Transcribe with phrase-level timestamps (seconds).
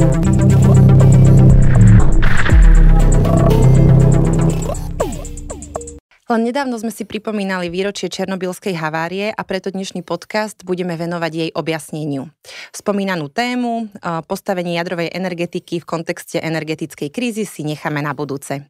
[0.00, 0.69] Música
[6.30, 11.50] Len nedávno sme si pripomínali výročie Černobylskej havárie a preto dnešný podcast budeme venovať jej
[11.50, 12.30] objasneniu.
[12.70, 13.90] Spomínanú tému,
[14.30, 18.62] postavenie jadrovej energetiky v kontexte energetickej krízy si necháme na budúce.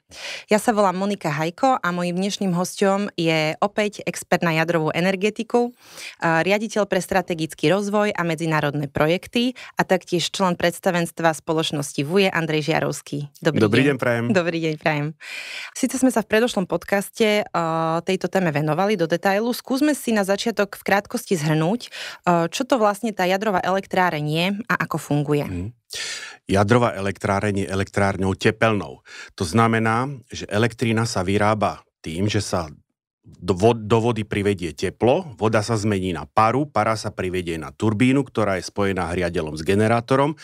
[0.48, 5.76] Ja sa volám Monika Hajko a mojím dnešným hostom je opäť expert na jadrovú energetiku,
[6.24, 13.28] riaditeľ pre strategický rozvoj a medzinárodné projekty a taktiež člen predstavenstva spoločnosti VUJE Andrej Žiarovský.
[13.44, 13.88] Dobrý, Dobrý deň.
[13.92, 14.24] deň prajem.
[14.32, 15.06] Dobrý deň prajem.
[15.76, 17.44] Sice sme sa v predošlom podcaste
[18.06, 19.50] tejto téme venovali do detailu.
[19.50, 21.90] Skúsme si na začiatok v krátkosti zhrnúť,
[22.50, 25.44] čo to vlastne tá jadrová elektráreň je a ako funguje.
[25.46, 25.70] Mm.
[26.50, 29.06] Jadrová elektráreň je elektrárňou tepelnou.
[29.38, 32.70] To znamená, že elektrína sa vyrába tým, že sa
[33.24, 38.24] do, do vody privedie teplo, voda sa zmení na paru, para sa privedie na turbínu,
[38.24, 40.36] ktorá je spojená hriadelom s generátorom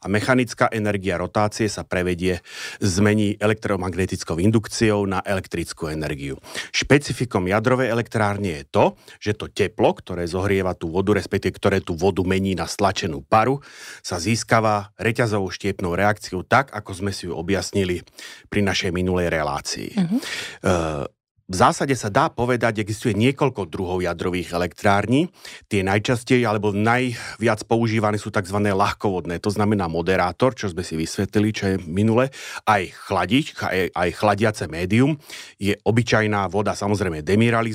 [0.00, 2.38] a mechanická energia rotácie sa prevedie,
[2.78, 6.38] zmení elektromagnetickou indukciou na elektrickú energiu.
[6.70, 8.84] Špecifikom jadrovej elektrárne je to,
[9.18, 13.58] že to teplo, ktoré zohrieva tú vodu, respektíve ktoré tú vodu mení na stlačenú paru,
[14.06, 18.06] sa získava reťazovou štiepnou reakciou tak, ako sme si ju objasnili
[18.46, 19.90] pri našej minulej relácii.
[19.98, 20.18] Uh-huh.
[20.62, 21.04] Uh,
[21.50, 25.34] v zásade sa dá povedať, existuje niekoľko druhov jadrových elektrární.
[25.66, 28.54] Tie najčastej alebo najviac používané sú tzv.
[28.54, 32.30] ľahkovodné, to znamená moderátor, čo sme si vysvetlili, čo je minule,
[32.70, 35.18] aj chladič, aj, aj chladiace médium.
[35.58, 37.26] Je obyčajná voda, samozrejme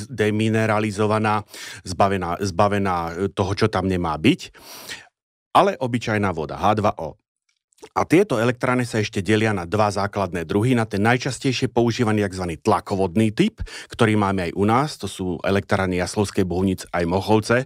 [0.07, 1.43] demineralizovaná,
[1.83, 4.55] zbavená, zbavená toho, čo tam nemá byť,
[5.51, 7.24] ale obyčajná voda, H2O.
[7.93, 10.73] A tieto elektrárne sa ešte delia na dva základné druhy.
[10.73, 12.57] Na ten najčastejšie používaný tzv.
[12.57, 13.61] tlakovodný typ,
[13.93, 17.57] ktorý máme aj u nás, to sú elektrárne Jaslovskej Bohunic aj Mochovce,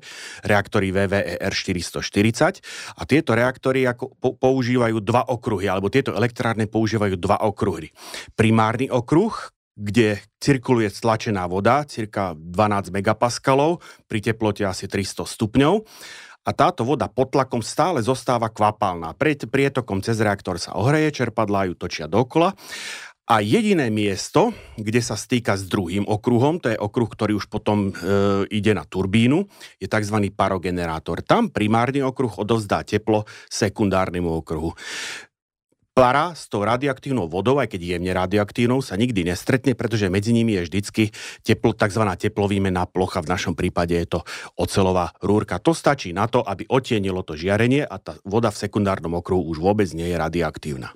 [0.44, 2.60] reaktory VVER 440.
[3.00, 7.94] A tieto reaktory ako používajú dva okruhy, alebo tieto elektrárne používajú dva okruhy.
[8.36, 9.32] Primárny okruh,
[9.80, 13.80] kde cirkuluje stlačená voda, cirka 12 megapaskalov,
[14.12, 15.88] pri teplote asi 300 stupňov
[16.44, 19.14] a táto voda pod tlakom stále zostáva kvapalná.
[19.14, 22.56] Pred prietokom cez reaktor sa ohreje, čerpadlá ju točia dokola
[23.30, 27.94] a jediné miesto, kde sa stýka s druhým okruhom, to je okruh, ktorý už potom
[27.94, 28.10] e,
[28.50, 29.46] ide na turbínu,
[29.78, 30.18] je tzv.
[30.34, 31.22] parogenerátor.
[31.22, 34.74] Tam primárny okruh odovzdá teplo sekundárnemu okruhu
[36.00, 40.56] para s tou radioaktívnou vodou, aj keď jemne radioaktívnou, sa nikdy nestretne, pretože medzi nimi
[40.56, 41.04] je vždycky
[41.44, 42.00] teplo, tzv.
[42.00, 44.24] teplovýmená plocha, v našom prípade je to
[44.56, 45.60] ocelová rúrka.
[45.60, 49.60] To stačí na to, aby otienilo to žiarenie a tá voda v sekundárnom okruhu už
[49.60, 50.96] vôbec nie je radioaktívna.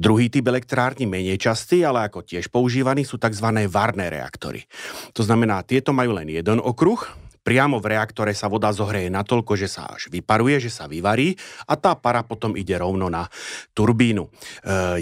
[0.00, 3.68] Druhý typ elektrárny, menej častý, ale ako tiež používaný, sú tzv.
[3.68, 4.64] varné reaktory.
[5.12, 7.04] To znamená, tieto majú len jeden okruh,
[7.42, 11.34] priamo v reaktore sa voda zohreje natoľko, že sa až vyparuje, že sa vyvarí
[11.66, 13.26] a tá para potom ide rovno na
[13.74, 14.26] turbínu.
[14.26, 14.30] E,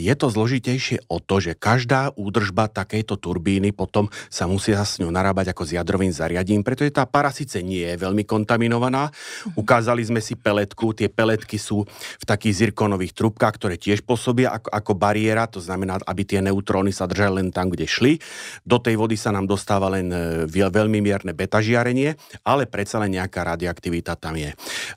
[0.01, 5.12] je to zložitejšie o to, že každá údržba takejto turbíny potom sa musí s ňou
[5.12, 9.12] narábať ako s jadrovým zariadím, pretože tá para síce nie je veľmi kontaminovaná.
[9.55, 14.72] Ukázali sme si peletku, tie peletky sú v takých zirkonových trubkách, ktoré tiež pôsobia ako,
[14.72, 18.17] ako bariéra, to znamená, aby tie neutróny sa držali len tam, kde šli.
[18.65, 23.18] Do tej vody sa nám dostáva len e, veľmi mierne beta žiarenie ale predsa len
[23.18, 24.54] nejaká radioaktivita tam je.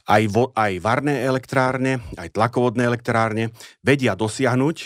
[0.07, 4.85] Aj, vo, aj varné elektrárne, aj tlakovodné elektrárne vedia dosiahnuť e,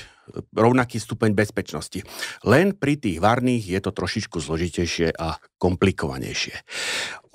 [0.56, 2.04] rovnaký stupeň bezpečnosti.
[2.48, 6.56] Len pri tých varných je to trošičku zložitejšie a komplikovanejšie.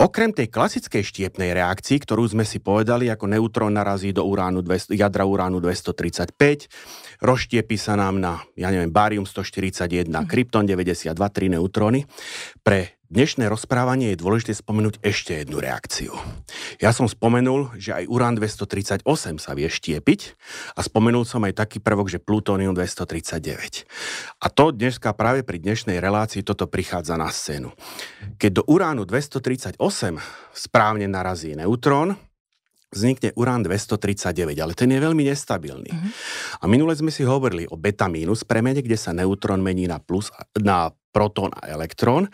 [0.02, 4.98] Okrem tej klasickej štiepnej reakcii, ktorú sme si povedali, ako neutrón narazí do uránu 200,
[4.98, 10.26] jadra uránu 235, rozštiepi sa nám na, ja neviem, barium 141, mm.
[10.26, 12.02] krypton 92, 3 neutróny.
[12.66, 16.16] Pre dnešné rozprávanie je dôležité spomenúť ešte jednu reakciu.
[16.80, 19.04] Ja som spomenul, že aj urán 238
[19.36, 20.20] sa vie štiepiť
[20.72, 23.84] a spomenul som aj taký prvok, že plutónium 239.
[24.40, 27.76] A to dneska práve pri dnešnej relácii toto prichádza na scénu.
[28.40, 29.76] Keď do uránu 238
[30.56, 32.16] správne narazí neutrón,
[32.92, 35.88] vznikne urán 239, ale ten je veľmi nestabilný.
[35.92, 36.10] Uh-huh.
[36.60, 40.28] A minule sme si hovorili o beta-mínus premene, kde sa neutrón mení na plus,
[40.60, 42.26] na protón a elektrón.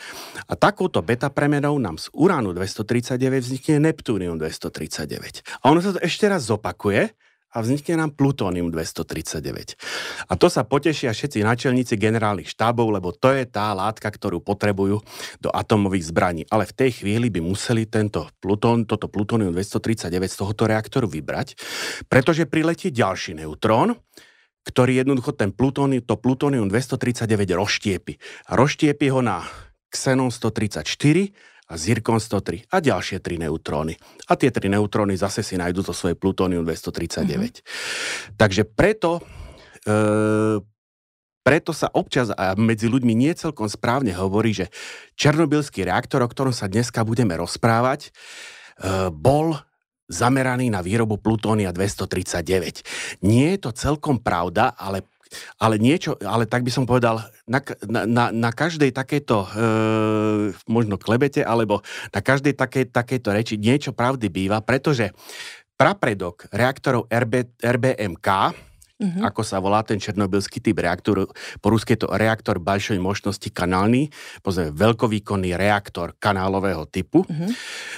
[0.47, 5.43] A takouto beta premenou nám z uránu 239 vznikne Neptúnium 239.
[5.61, 7.13] A ono sa to ešte raz zopakuje
[7.49, 10.29] a vznikne nám plutónium 239.
[10.29, 15.01] A to sa potešia všetci načelníci generálnych štábov, lebo to je tá látka, ktorú potrebujú
[15.41, 16.43] do atomových zbraní.
[16.53, 21.57] Ale v tej chvíli by museli tento plutón, toto plutónium 239 z tohoto reaktoru vybrať,
[22.13, 23.97] pretože priletí ďalší neutrón,
[24.69, 28.15] ktorý jednoducho ten plutónium, to plutónium 239 rozštiepi.
[28.53, 29.49] A rozštiepi ho na
[29.89, 30.85] Xenon 134
[31.69, 33.97] a zirkon 103 a ďalšie tri neutróny.
[34.29, 37.25] A tie tri neutróny zase si nájdú to svoje plutónium 239.
[37.25, 37.53] Mm-hmm.
[38.37, 39.25] Takže preto
[39.89, 40.61] e,
[41.45, 44.69] preto sa občas a medzi ľuďmi nie celkom správne hovorí, že
[45.17, 48.11] černobylský reaktor, o ktorom sa dneska budeme rozprávať, e,
[49.09, 49.57] bol
[50.09, 53.23] zameraný na výrobu plutónia 239.
[53.23, 55.05] Nie je to celkom pravda, ale
[55.61, 59.49] ale niečo, ale tak by som povedal, na, na, na každej takejto e,
[60.65, 61.85] možno klebete, alebo
[62.17, 65.13] na každej takej, takejto reči niečo pravdy býva, pretože
[65.77, 68.29] prapredok reaktorov RB, RBMK,
[69.04, 69.22] uh-huh.
[69.28, 71.28] ako sa volá ten černobylský typ reaktoru.
[71.60, 74.10] Po rusky je to reaktor большой možnosti kanálny,
[74.40, 77.28] pozrieme, veľkovýkonný reaktor kanálového typu.
[77.28, 77.50] Uh-huh.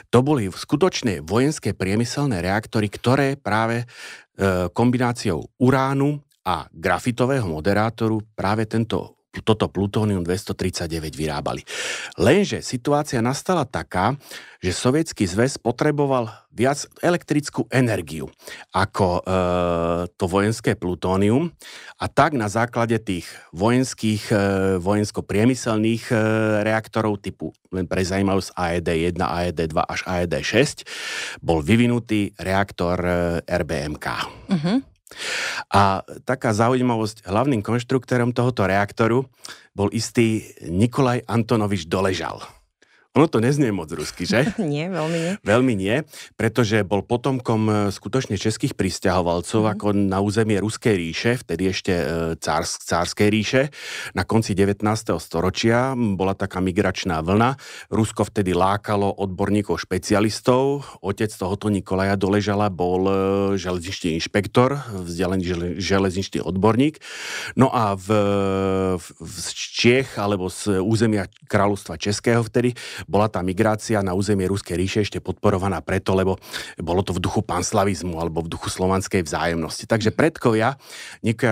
[0.09, 3.85] To boli skutočne vojenské priemyselné reaktory, ktoré práve e,
[4.71, 11.62] kombináciou uránu a grafitového moderátoru práve tento toto plutónium 239 vyrábali.
[12.18, 14.18] Lenže situácia nastala taká,
[14.58, 18.26] že sovietský zväz potreboval viac elektrickú energiu
[18.74, 19.32] ako e,
[20.18, 21.54] to vojenské plutónium
[21.96, 23.24] a tak na základe tých
[23.54, 24.36] vojenských, e,
[24.82, 26.14] vojensko-priemyselných e,
[26.66, 32.98] reaktorov typu, len pre zaujímavosť AED 1, AED 2 až AED 6, bol vyvinutý reaktor
[33.00, 33.12] e,
[33.46, 34.06] RBMK.
[34.50, 34.78] Uh-huh.
[35.70, 39.26] A taká zaujímavosť, hlavným konštruktorom tohoto reaktoru
[39.74, 42.59] bol istý Nikolaj Antonovič Doležal.
[43.18, 44.54] Ono to neznie moc rusky, že?
[44.62, 45.32] nie, veľmi nie.
[45.42, 46.06] Veľmi nie,
[46.38, 49.70] pretože bol potomkom e, skutočne českých pristahovalcov, mm.
[49.74, 52.04] ako na územie Ruskej ríše, vtedy ešte e,
[52.38, 53.62] cárs, cárskej ríše.
[54.14, 54.86] Na konci 19.
[55.18, 57.58] storočia bola taká migračná vlna.
[57.90, 60.86] Rusko vtedy lákalo odborníkov špecialistov.
[61.02, 63.14] Otec tohoto Nikolaja Doležala bol e,
[63.58, 67.02] železničný inšpektor, vzdialený železničný odborník.
[67.58, 68.06] No a v,
[69.02, 74.76] v, z Čiech alebo z územia kráľovstva Českého vtedy bola tá migrácia na územie Ruskej
[74.76, 76.36] ríše ešte podporovaná preto, lebo
[76.80, 79.86] bolo to v duchu panslavizmu alebo v duchu slovanskej vzájomnosti.
[79.86, 80.76] Takže predkovia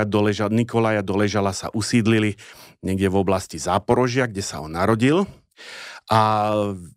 [0.08, 2.34] Doležala, Nikolaja Doležala sa usídlili
[2.82, 5.24] niekde v oblasti Záporožia, kde sa on narodil
[6.08, 6.52] a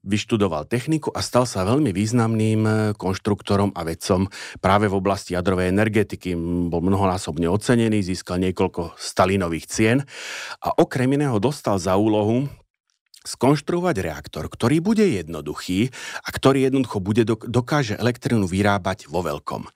[0.07, 4.31] vyštudoval techniku a stal sa veľmi významným konštruktorom a vedcom
[4.63, 6.31] práve v oblasti jadrovej energetiky.
[6.71, 9.97] Bol mnohonásobne ocenený, získal niekoľko Stalinových cien
[10.63, 12.47] a okrem iného dostal za úlohu
[13.21, 15.93] skonštruovať reaktor, ktorý bude jednoduchý
[16.25, 19.69] a ktorý jednoducho bude dokáže elektrínu vyrábať vo veľkom.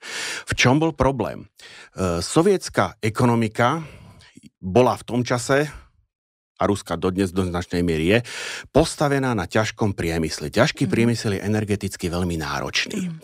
[0.50, 1.46] V čom bol problém?
[1.94, 3.86] E, sovietská ekonomika
[4.58, 5.70] bola v tom čase
[6.56, 8.24] a Ruska dodnes do značnej miery je,
[8.72, 10.48] postavená na ťažkom priemysle.
[10.48, 10.90] Ťažký mm.
[10.90, 13.12] priemysel je energeticky veľmi náročný.
[13.12, 13.20] Mm.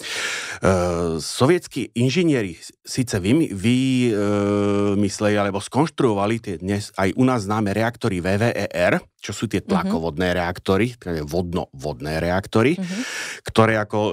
[0.62, 8.20] Uh, sovietskí inžinieri síce vymysleli uh, alebo skonštruovali tie dnes aj u nás známe reaktory
[8.20, 9.70] VVER, čo sú tie mhm.
[9.70, 10.42] tlakovodné mm-hmm.
[10.42, 13.02] reaktory, teda vodno-vodné reaktory, mm-hmm.
[13.46, 14.12] ktoré ako uh,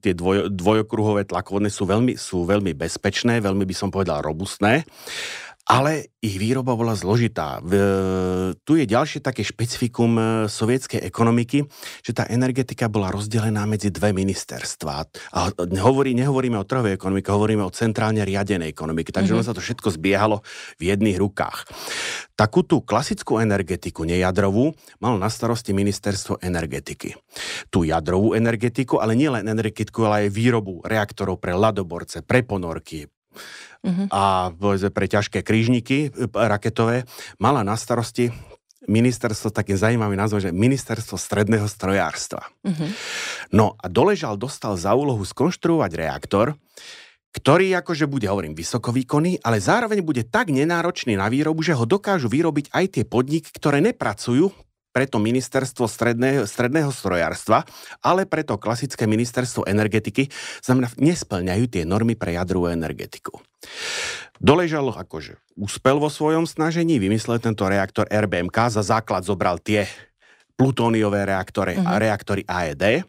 [0.00, 4.88] tie dvoj, dvojokruhové tlakovodné sú veľmi, sú veľmi bezpečné, veľmi by som povedal robustné
[5.70, 7.62] ale ich výroba bola zložitá.
[7.62, 7.72] V,
[8.66, 11.62] tu je ďalšie také špecifikum e, sovietskej ekonomiky,
[12.02, 14.94] že tá energetika bola rozdelená medzi dve ministerstva.
[15.30, 15.40] A
[15.80, 19.46] hovorí, nehovoríme o trhovej ekonomike, hovoríme o centrálne riadenej ekonomike, takže mm-hmm.
[19.46, 20.42] sa to všetko zbiehalo
[20.76, 21.70] v jedných rukách.
[22.34, 27.14] Takú tú klasickú energetiku, nejadrovú, mal na starosti ministerstvo energetiky.
[27.70, 33.06] Tú jadrovú energetiku, ale nielen energetiku, ale aj výrobu reaktorov pre ladoborce, pre ponorky,
[33.84, 34.06] uh-huh.
[34.10, 37.08] a povedzme, pre ťažké krížniky e, raketové,
[37.40, 38.32] mala na starosti
[38.88, 42.48] ministerstvo, takým zaujímavý názov, že ministerstvo stredného strojárstva.
[42.64, 42.88] Uh-huh.
[43.52, 46.56] No a Doležal dostal za úlohu skonštruovať reaktor,
[47.30, 52.26] ktorý akože bude, hovorím, vysokovýkonný, ale zároveň bude tak nenáročný na výrobu, že ho dokážu
[52.26, 54.50] vyrobiť aj tie podniky, ktoré nepracujú
[54.90, 57.62] preto ministerstvo stredného, stredného strojárstva,
[58.02, 60.28] ale preto klasické ministerstvo energetiky,
[60.60, 63.38] znamená, nesplňajú tie normy pre jadrovú energetiku.
[64.40, 69.84] Doležal akože úspel vo svojom snažení, vymyslel tento reaktor RBMK, za základ zobral tie
[70.60, 71.96] plutóniové reaktory, uh-huh.
[71.96, 73.08] reaktory AED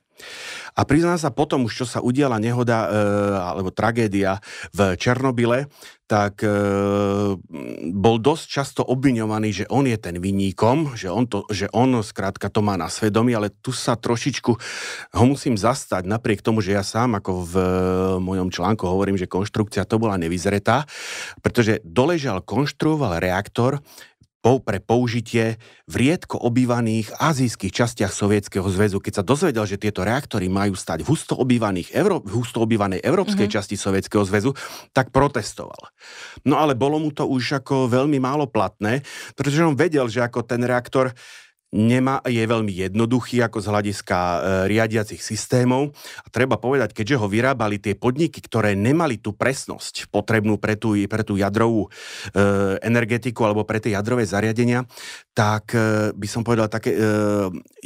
[0.72, 2.90] a priznám sa potom už, čo sa udiala nehoda e,
[3.36, 4.40] alebo tragédia
[4.72, 5.68] v Černobyle,
[6.08, 6.52] tak e,
[7.92, 12.48] bol dosť často obviňovaný, že on je ten vinníkom, že on, to, že on skrátka
[12.48, 14.52] to má na svedomí, ale tu sa trošičku
[15.12, 17.56] ho musím zastať, napriek tomu, že ja sám ako v
[18.24, 20.88] mojom článku hovorím, že konštrukcia to bola nevyzretá,
[21.44, 23.84] pretože doležal, konštruoval reaktor,
[24.42, 28.98] pre použitie v riedko obývaných azijských častiach Sovietskeho zväzu.
[28.98, 33.06] Keď sa dozvedel, že tieto reaktory majú stať v husto, obývaných Euró- v husto obývanej
[33.06, 33.56] európskej mm-hmm.
[33.62, 34.58] časti Sovietskeho zväzu,
[34.98, 35.94] tak protestoval.
[36.42, 39.06] No ale bolo mu to už ako veľmi málo platné,
[39.38, 41.14] pretože on vedel, že ako ten reaktor
[41.72, 44.38] nemá, je veľmi jednoduchý ako z hľadiska e,
[44.68, 45.96] riadiacich systémov.
[46.22, 51.00] A treba povedať, keďže ho vyrábali tie podniky, ktoré nemali tú presnosť potrebnú pre tú,
[51.08, 51.90] pre tú jadrovú e,
[52.84, 54.84] energetiku alebo pre tie jadrové zariadenia,
[55.32, 57.00] tak e, by som povedal také e,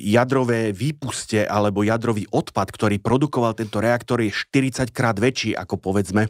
[0.01, 6.25] jadrové výpuste alebo jadrový odpad, ktorý produkoval tento reaktor je 40 krát väčší ako povedzme
[6.25, 6.30] e,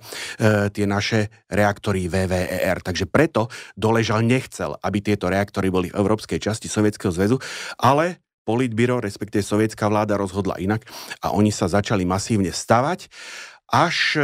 [0.75, 2.83] tie naše reaktory VVER.
[2.83, 3.47] Takže preto
[3.79, 7.39] doležal nechcel, aby tieto reaktory boli v európskej časti Sovietskeho zväzu,
[7.79, 10.85] ale politbiro, respektíve sovietská vláda rozhodla inak
[11.25, 13.09] a oni sa začali masívne stavať
[13.65, 14.23] až e,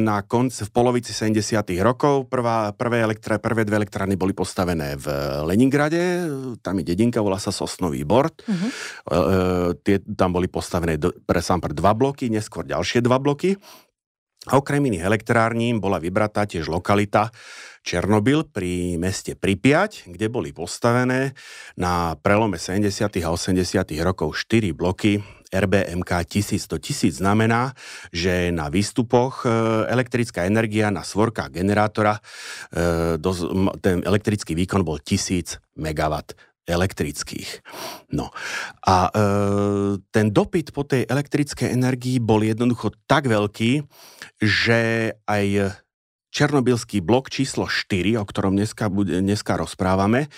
[0.00, 1.60] na konci, v polovici 70.
[1.84, 5.06] rokov prvá, prvé, elektra, prvé dve elektrárny boli postavené v
[5.44, 6.24] Leningrade,
[6.64, 8.40] tam je dedinka, volá sa Sosnový Bord.
[8.48, 8.70] Uh-huh.
[9.12, 9.18] E,
[9.84, 13.60] tie, tam boli postavené do, pre sám pre dva bloky, neskôr ďalšie dva bloky.
[14.48, 17.28] Okrem iných elektrární bola vybratá tiež lokalita
[17.84, 21.36] Černobyl pri meste Pripiať, kde boli postavené
[21.76, 23.20] na prelome 70.
[23.20, 23.60] a 80.
[24.00, 25.20] rokov 4 bloky
[25.52, 26.72] RBMK 1100.
[26.72, 27.76] 1000 znamená,
[28.16, 29.48] že na výstupoch e,
[29.92, 32.16] elektrická energia na svorkách generátora,
[32.72, 33.18] e,
[33.82, 36.14] ten elektrický výkon bol 1000 MW
[36.70, 37.62] elektrických.
[38.14, 38.30] No
[38.86, 39.22] a e,
[40.14, 43.84] ten dopyt po tej elektrickej energii bol jednoducho tak veľký,
[44.40, 45.76] že aj
[46.30, 50.30] Černobylský blok číslo 4, o ktorom dneska, dneska rozprávame,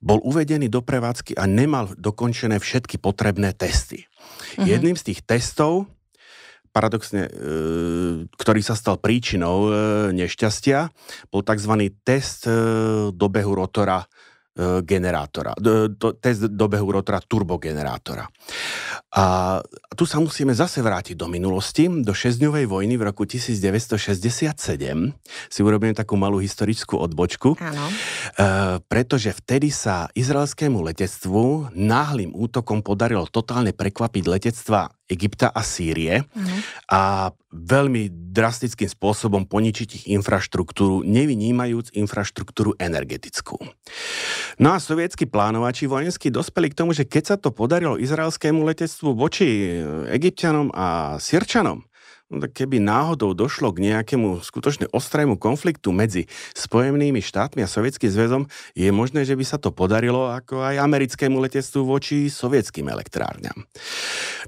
[0.00, 4.08] bol uvedený do prevádzky a nemal dokončené všetky potrebné testy.
[4.08, 4.64] Uh-huh.
[4.64, 5.92] Jedným z tých testov
[6.76, 7.30] paradoxne, e,
[8.36, 9.70] ktorý sa stal príčinou e,
[10.12, 10.92] nešťastia,
[11.32, 11.72] bol tzv.
[12.04, 12.52] test e,
[13.16, 14.04] dobehu rotora
[14.88, 18.24] generátora, do, test dobehu rotora turbogenerátora.
[19.16, 19.24] A
[19.92, 24.56] tu sa musíme zase vrátiť do minulosti, do šesťdňovej vojny v roku 1967.
[25.52, 27.56] Si urobíme takú malú historickú odbočku.
[27.60, 27.84] Áno.
[27.88, 27.92] E,
[28.84, 36.58] pretože vtedy sa izraelskému letectvu náhlým útokom podarilo totálne prekvapiť letectva Egypta a Sýrie uh-huh.
[36.90, 37.00] a
[37.54, 43.56] veľmi drastickým spôsobom poničiť ich infraštruktúru, nevynímajúc infraštruktúru energetickú.
[44.60, 49.16] No a sovietskí plánovači vojenskí dospeli k tomu, že keď sa to podarilo izraelskému letectvu
[49.16, 49.80] voči
[50.12, 51.95] egyptianom a sírčanom, No
[52.30, 56.26] keby náhodou došlo k nejakému skutočne ostrému konfliktu medzi
[56.58, 58.42] Spojenými štátmi a Sovietským zväzom,
[58.74, 63.66] je možné, že by sa to podarilo ako aj americkému letectvu voči sovietským elektrárňam.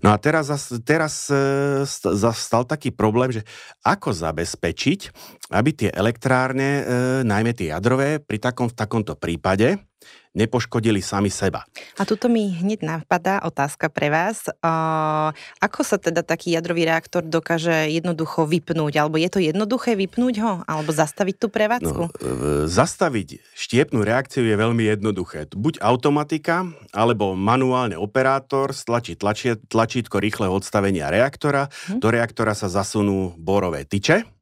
[0.02, 0.50] No a teraz,
[0.82, 1.86] teraz e,
[2.34, 3.42] stal taký problém, že
[3.86, 5.00] ako zabezpečiť,
[5.54, 6.82] aby tie elektrárne, e,
[7.22, 9.78] najmä tie jadrové, pri takom, v takomto prípade,
[10.36, 11.64] nepoškodili sami seba.
[11.96, 14.48] A tuto mi hneď napadá otázka pre vás.
[14.62, 18.92] Uh, ako sa teda taký jadrový reaktor dokáže jednoducho vypnúť?
[18.98, 20.52] Alebo je to jednoduché vypnúť ho?
[20.64, 22.02] Alebo zastaviť tú prevádzku?
[22.08, 25.50] No, e, zastaviť štiepnú reakciu je veľmi jednoduché.
[25.52, 31.68] Buď automatika, alebo manuálne operátor stlačí tlačí, tlačítko rýchleho odstavenia reaktora.
[31.90, 32.00] Hm.
[32.00, 34.37] Do reaktora sa zasunú borové tyče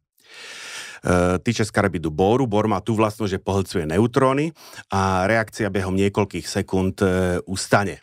[1.41, 2.51] tyče z karabidu boru.
[2.51, 4.51] Bor má tú vlastnosť, že pohlcuje neutróny
[4.91, 8.03] a reakcia behom niekoľkých sekúnd e, ustane.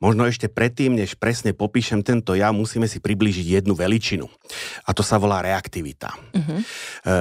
[0.00, 4.24] Možno ešte predtým, než presne popíšem tento ja, musíme si priblížiť jednu veličinu.
[4.88, 6.08] A to sa volá reaktivita.
[6.32, 6.58] Uh-huh.
[7.04, 7.14] E,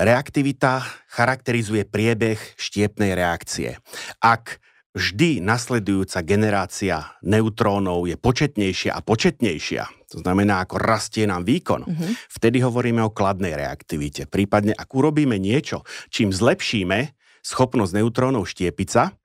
[0.00, 3.78] reaktivita charakterizuje priebeh štiepnej reakcie.
[4.18, 4.58] Ak
[4.92, 9.82] vždy nasledujúca generácia neutrónov je početnejšia a početnejšia,
[10.12, 12.12] to znamená, ako rastie nám výkon, mm-hmm.
[12.28, 14.28] vtedy hovoríme o kladnej reaktivite.
[14.28, 19.16] Prípadne, ak urobíme niečo, čím zlepšíme schopnosť neutrónov štiepiť sa,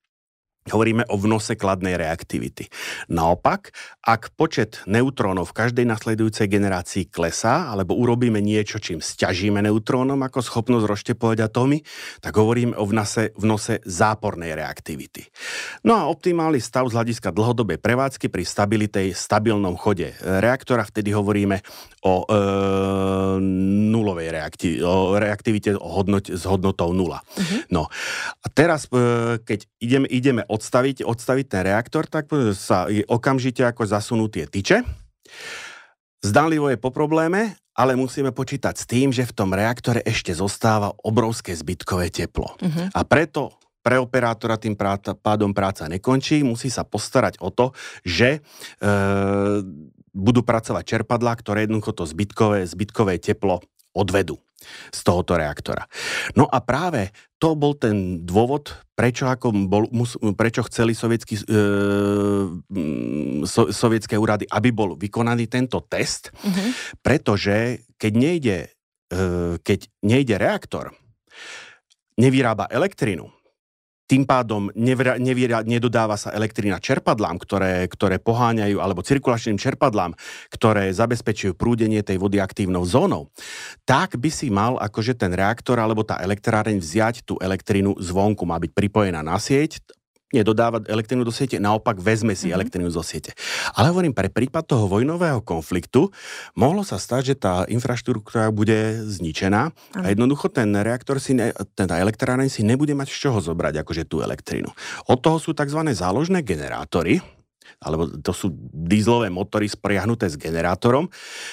[0.67, 2.67] Hovoríme o vnose kladnej reaktivity.
[3.07, 3.71] Naopak,
[4.03, 10.43] ak počet neutrónov v každej nasledujúcej generácii klesá, alebo urobíme niečo, čím stiažíme neutrónom ako
[10.43, 11.79] schopnosť rozštepovať atómy,
[12.19, 15.23] tak hovoríme o vnose, vnose zápornej reaktivity.
[15.87, 21.63] No a optimálny stav z hľadiska dlhodobej prevádzky pri stabilitej, stabilnom chode reaktora, vtedy hovoríme
[22.03, 22.25] o e,
[23.91, 27.23] nulovej reakti- o reaktivite o hodnote, s hodnotou nula.
[27.23, 27.59] Uh-huh.
[27.71, 27.83] No
[28.43, 33.85] a teraz, e, keď ideme, ideme o odstaviť, odstaviť ten reaktor, tak sa okamžite ako
[33.85, 34.81] zasunú tie tyče.
[36.25, 40.89] Zdanlivo je po probléme, ale musíme počítať s tým, že v tom reaktore ešte zostáva
[41.05, 42.57] obrovské zbytkové teplo.
[42.57, 42.89] Uh-huh.
[42.89, 43.53] A preto
[43.85, 47.71] pre operátora tým práca, pádom práca nekončí, musí sa postarať o to,
[48.03, 48.89] že e,
[50.11, 53.63] budú pracovať čerpadlá, ktoré jednoducho to zbytkové, zbytkové teplo
[53.95, 54.41] odvedú
[54.89, 55.85] z tohoto reaktora.
[56.35, 61.65] No a práve to bol ten dôvod, prečo, ako bol, mus, prečo chceli sovietský, e,
[63.45, 66.99] so, sovietské úrady, aby bol vykonaný tento test, mm-hmm.
[67.05, 68.57] pretože keď nejde,
[69.13, 70.97] e, keď nejde reaktor,
[72.17, 73.29] nevyrába elektrinu,
[74.07, 80.15] tým pádom nevra, nevira, nedodáva sa elektrina čerpadlám, ktoré, ktoré poháňajú, alebo cirkulačným čerpadlám,
[80.47, 83.27] ktoré zabezpečujú prúdenie tej vody aktívnou zónou,
[83.83, 88.55] tak by si mal akože ten reaktor alebo tá elektráreň vziať tú elektrínu zvonku, má
[88.63, 89.83] byť pripojená na sieť,
[90.35, 92.57] nedodávať elektrínu do siete, naopak vezme si mm-hmm.
[92.59, 93.31] elektrínu zo siete.
[93.79, 96.11] Ale hovorím, pre prípad toho vojnového konfliktu
[96.59, 100.03] mohlo sa stať, že tá infraštruktúra bude zničená mm-hmm.
[100.03, 104.03] a jednoducho ten reaktor si, ne, ten elektráreň si nebude mať z čoho zobrať akože
[104.03, 104.67] tú elektrínu.
[105.07, 105.79] Od toho sú tzv.
[105.95, 107.23] záložné generátory,
[107.79, 111.09] alebo to sú dízlové motory spriahnuté s generátorom,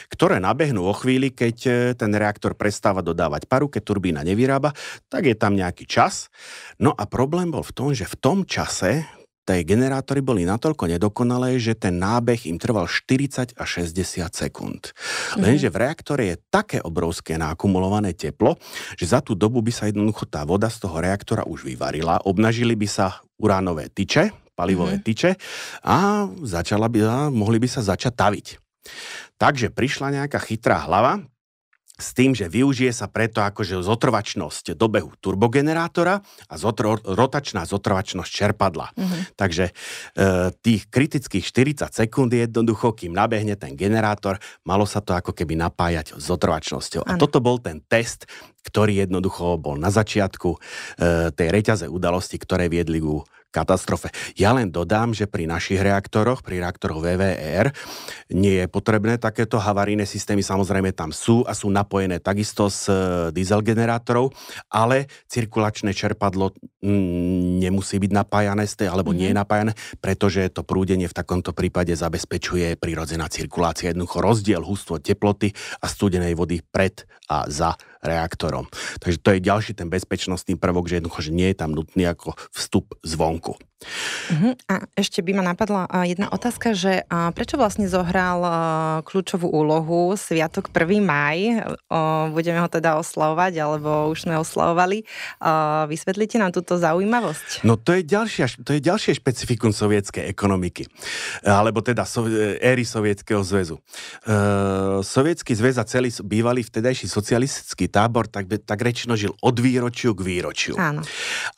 [0.09, 4.73] ktoré nabehnú o chvíli, keď e, ten reaktor prestáva dodávať paru, keď turbína nevyrába,
[5.11, 6.33] tak je tam nejaký čas.
[6.81, 9.05] No a problém bol v tom, že v tom čase
[9.45, 14.97] tie generátory boli natoľko nedokonalé, že ten nábeh im trval 40 až 60 sekúnd.
[15.37, 15.41] Mhm.
[15.45, 18.57] Lenže v reaktore je také obrovské nakumulované teplo,
[18.97, 22.73] že za tú dobu by sa jednoducho tá voda z toho reaktora už vyvarila, obnažili
[22.75, 25.07] by sa uránové tyče, palivové mm-hmm.
[25.07, 25.31] tyče
[25.85, 28.47] a začala by, a mohli by sa začať taviť.
[29.37, 31.27] Takže prišla nejaká chytrá hlava,
[31.95, 36.19] s tým, že využije sa preto akože zotrvačnosť dobehu turbogenerátora
[36.51, 38.91] a zotro, rotačná zotrvačnosť čerpadla.
[38.91, 39.21] Mm-hmm.
[39.39, 39.73] Takže e,
[40.59, 41.47] tých kritických
[41.87, 47.07] 40 sekúnd jednoducho, kým nabehne ten generátor, malo sa to ako keby napájať zotrvačnosťou.
[47.07, 47.15] Ano.
[47.15, 48.27] A toto bol ten test,
[48.65, 50.59] ktorý jednoducho bol na začiatku e,
[51.31, 53.23] tej reťaze udalosti, ktoré viedli ku
[53.55, 54.11] katastrofe.
[54.35, 57.71] Ja len dodám, že pri našich reaktoroch, pri reaktoroch VVR,
[58.35, 62.95] nie je potrebné takéto havarijné systémy, samozrejme tam sú a sú napojené takisto z e,
[63.31, 64.35] diesel generátorov,
[64.67, 66.51] ale cirkulačné čerpadlo
[66.83, 69.23] mm, nemusí byť napájané z tej, alebo mm-hmm.
[69.23, 69.41] nie je mhm.
[69.47, 73.95] napájané, pretože to prúdenie v takomto prípade zabezpečuje prirodzená cirkulácia.
[73.95, 78.69] Jednoducho rozdiel hustvo teploty a studenej vody pred a za reaktorom.
[79.01, 82.37] Takže to je ďalší ten bezpečnostný prvok, že jednoducho, že nie je tam nutný ako
[82.53, 83.57] vstup zvonku.
[83.85, 84.53] Uh-huh.
[84.71, 87.03] A ešte by ma napadla jedna otázka, že
[87.35, 88.41] prečo vlastne zohral
[89.03, 91.03] kľúčovú úlohu Sviatok 1.
[91.03, 91.39] maj?
[92.31, 95.03] Budeme ho teda oslavovať, alebo už sme oslavovali.
[95.91, 97.67] Vysvetlite nám túto zaujímavosť.
[97.67, 100.87] No to je, ďalšia, to je ďalšie špecifikum sovietskej ekonomiky,
[101.43, 102.29] alebo teda so,
[102.63, 103.83] éry Sovietskeho zväzu.
[105.03, 110.23] Sovietský zväz a celý bývalý vtedajší socialistický tábor tak, tak rečino žil od výročiu k
[110.23, 110.79] výročiu.
[110.79, 111.03] Áno.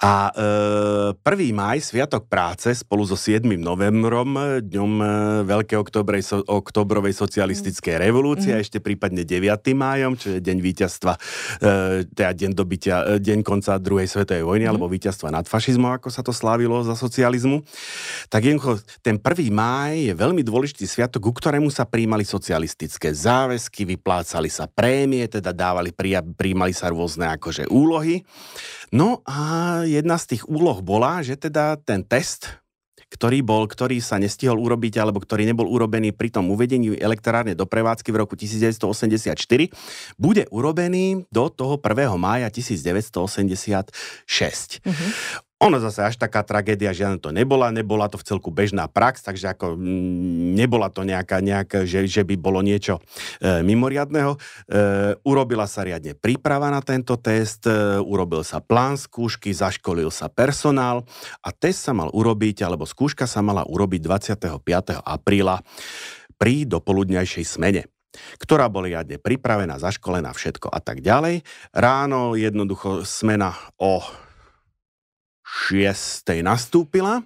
[0.01, 1.21] A 1.
[1.53, 3.45] maj, Sviatok Sviatok práce spolu so 7.
[3.61, 5.07] novembrom, dňom e,
[5.45, 8.57] Veľkej oktobrej, so, oktobrovej socialistickej revolúcie mm.
[8.57, 9.45] a ešte prípadne 9.
[9.77, 11.21] májom, čo je deň víťazstva, e,
[12.09, 14.71] teda deň dobytia, e, deň konca druhej svetovej vojny, mm.
[14.73, 17.61] alebo víťazstva nad fašizmom, ako sa to slávilo za socializmu.
[18.33, 19.53] Tak jednoducho, ten 1.
[19.53, 25.53] máj je veľmi dôležitý sviatok, ku ktorému sa príjmali socialistické záväzky, vyplácali sa prémie, teda
[25.53, 25.93] dávali,
[26.33, 28.25] príjmali sa rôzne akože úlohy.
[28.95, 32.63] No a jedna z tých úloh bola, že teda ten test,
[33.07, 37.63] ktorý bol, ktorý sa nestihol urobiť, alebo ktorý nebol urobený pri tom uvedení elektrárne do
[37.63, 39.39] prevádzky v roku 1984,
[40.19, 42.19] bude urobený do toho 1.
[42.19, 43.95] mája 1986.
[44.83, 45.11] Uh-huh.
[45.65, 49.57] Ono zase až taká tragédia žiadna to nebola, nebola to v celku bežná prax, takže
[49.57, 53.01] ako mm, nebola to nejaká, nejaká že, že by bolo niečo
[53.41, 54.37] e, mimoriadného.
[54.37, 54.39] E,
[55.25, 57.73] urobila sa riadne príprava na tento test, e,
[58.05, 61.09] urobil sa plán skúšky, zaškolil sa personál
[61.41, 64.61] a test sa mal urobiť, alebo skúška sa mala urobiť 25.
[65.09, 65.65] apríla
[66.37, 67.83] pri dopoludňajšej smene
[68.41, 71.45] ktorá bola riadne pripravená, zaškolená, všetko a tak ďalej.
[71.77, 74.01] Ráno jednoducho smena o
[75.57, 76.45] 6.
[76.45, 77.25] nastúpila.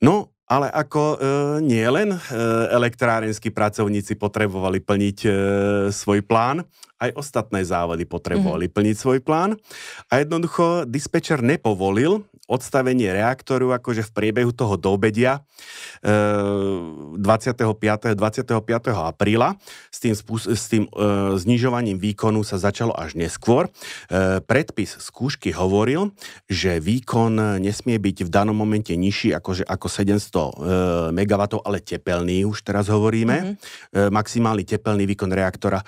[0.00, 1.16] No, ale ako e,
[1.64, 2.18] nie len e,
[2.68, 5.30] elektrárenskí pracovníci potrebovali plniť e,
[5.88, 6.68] svoj plán,
[7.00, 8.76] aj ostatné závody potrebovali mm-hmm.
[8.76, 9.56] plniť svoj plán.
[10.12, 15.40] A jednoducho dispečer nepovolil odstavenie reaktoru akože v priebehu toho dobedia
[16.04, 18.12] e, 25.
[18.12, 18.60] 25.
[18.92, 19.56] apríla.
[19.88, 20.12] S tým,
[20.52, 20.90] s tým e,
[21.40, 23.72] znižovaním výkonu sa začalo až neskôr.
[24.12, 26.12] E, predpis skúšky hovoril,
[26.44, 30.52] že výkon nesmie byť v danom momente nižší akože, ako 700 e,
[31.16, 33.56] MW, ale tepelný už teraz hovoríme.
[33.56, 33.56] Mm-hmm.
[33.96, 35.80] E, maximálny tepelný výkon reaktora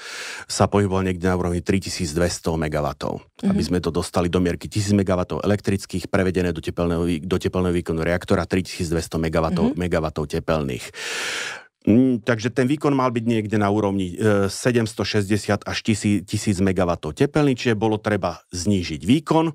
[0.49, 2.17] sa pohyboval niekde na úrovni 3200
[2.57, 2.89] MW.
[2.97, 3.53] Mm-hmm.
[3.53, 7.75] Aby sme to dostali do mierky 1000 MW elektrických prevedených napojené do tepelného, do tepelného
[7.75, 9.75] výkonu reaktora 3200 MW, mm-hmm.
[9.75, 10.85] MW tepelných.
[11.87, 16.27] Mm, takže ten výkon mal byť niekde na úrovni 760 až 1000
[16.59, 19.47] MW tepelný, čiže bolo treba znížiť výkon.
[19.47, 19.55] E,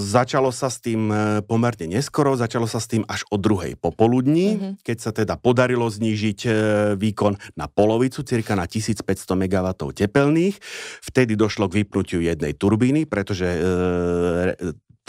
[0.00, 4.56] začalo sa s tým e, pomerne neskoro, začalo sa s tým až o druhej popoludní,
[4.56, 4.72] mm-hmm.
[4.80, 6.50] keď sa teda podarilo znížiť e,
[6.96, 9.04] výkon na polovicu, cirka na 1500
[9.36, 10.56] MW tepelných.
[11.04, 13.44] Vtedy došlo k vypnutiu jednej turbíny, pretože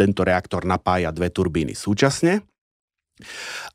[0.01, 2.41] tento reaktor napája dve turbíny súčasne.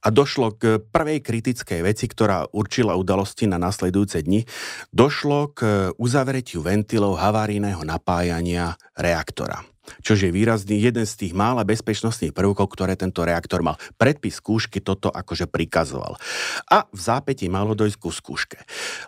[0.02, 4.42] A došlo k prvej kritickej veci, ktorá určila udalosti na nasledujúce dni.
[4.90, 5.60] Došlo k
[5.94, 9.62] uzavretiu ventilov havárijného napájania reaktora
[10.02, 13.78] čo je výrazný jeden z tých mála bezpečnostných prvkov, ktoré tento reaktor mal.
[13.96, 16.18] Predpis skúšky toto akože prikazoval.
[16.70, 18.58] A v zápäti malo dojsť ku skúške.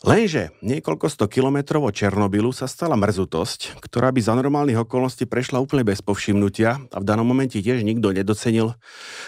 [0.06, 5.60] Lenže niekoľko sto kilometrov od Černobylu sa stala mrzutosť, ktorá by za normálnych okolností prešla
[5.60, 8.78] úplne bez povšimnutia a v danom momente tiež nikto nedocenil,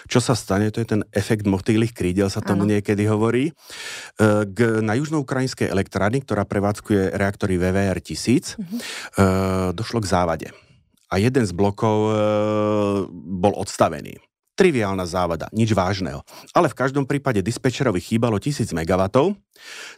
[0.09, 0.73] čo sa stane.
[0.73, 2.79] To je ten efekt motýlých krídel, sa tomu ano.
[2.79, 3.51] niekedy hovorí.
[3.51, 3.53] E,
[4.49, 9.73] k, na južnoukrajinskej elektrárny, ktorá prevádzkuje reaktory VVR 1000, uh-huh.
[9.75, 10.49] došlo k závade
[11.11, 12.13] a jeden z blokov e,
[13.13, 14.17] bol odstavený.
[14.55, 16.23] Triviálna závada, nič vážneho.
[16.55, 19.03] Ale v každom prípade dispečerovi chýbalo 1000 MW,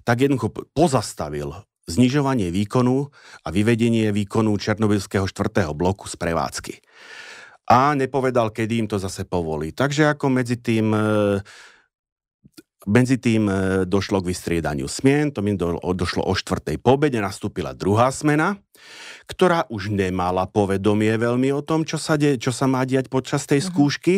[0.07, 1.53] tak jednoducho pozastavil
[1.91, 3.11] znižovanie výkonu
[3.43, 5.67] a vyvedenie výkonu Černobylského 4.
[5.75, 6.75] bloku z prevádzky.
[7.69, 9.75] A nepovedal, kedy im to zase povolí.
[9.75, 11.03] Takže ako medzi tým e,
[12.87, 13.55] medzi tým e,
[13.87, 18.59] došlo k vystriedaniu smien, to mi do, došlo o štvrtej po obede, nastúpila druhá smena,
[19.31, 23.47] ktorá už nemala povedomie veľmi o tom, čo sa, de, čo sa má diať počas
[23.47, 23.67] tej mhm.
[23.71, 24.15] skúšky,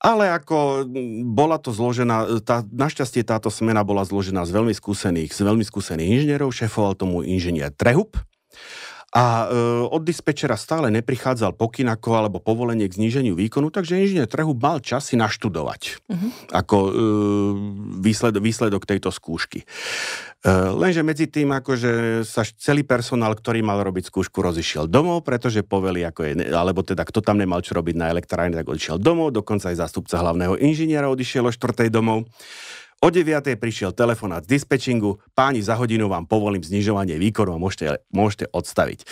[0.00, 0.88] ale ako
[1.28, 6.08] bola to zložená, tá, našťastie táto smena bola zložená z veľmi skúsených, z veľmi skúsených
[6.20, 8.16] inžinierov, šefoval tomu inžinier Trehup,
[9.12, 9.46] a e,
[9.92, 14.80] od dispečera stále neprichádzal pokyn ako alebo povolenie k zníženiu výkonu, takže inžinier trhu mal
[14.80, 16.30] čas si naštudovať uh-huh.
[16.56, 16.90] ako e,
[18.00, 19.62] výsled, výsledok tejto skúšky.
[19.62, 19.66] E,
[20.48, 26.08] lenže medzi tým, akože sa celý personál, ktorý mal robiť skúšku, rozišiel domov, pretože poveli,
[26.08, 29.68] ako je, alebo teda kto tam nemal čo robiť na elektrárne, tak odišiel domov, dokonca
[29.68, 32.24] aj zástupca hlavného inžiniera odišiel o štvrtej domov.
[33.02, 33.58] O 9.
[33.58, 39.02] prišiel telefonát z dispečingu, páni za hodinu vám povolím znižovanie výkonu a môžete, môžete odstaviť.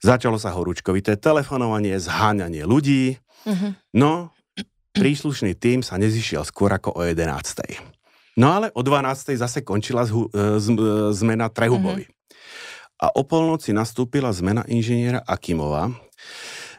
[0.00, 3.20] Začalo sa horúčkovité telefonovanie, zháňanie ľudí.
[3.44, 3.76] Uh-huh.
[3.92, 4.32] No,
[4.96, 8.40] príslušný tým sa nezišiel skôr ako o 11.
[8.40, 9.36] No ale o 12.
[9.36, 12.08] zase končila zhu, e, z, e, zmena Trehubovi.
[12.08, 13.04] Uh-huh.
[13.04, 15.92] A o polnoci nastúpila zmena inžiniera Akimova.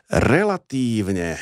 [0.09, 1.37] Relatívne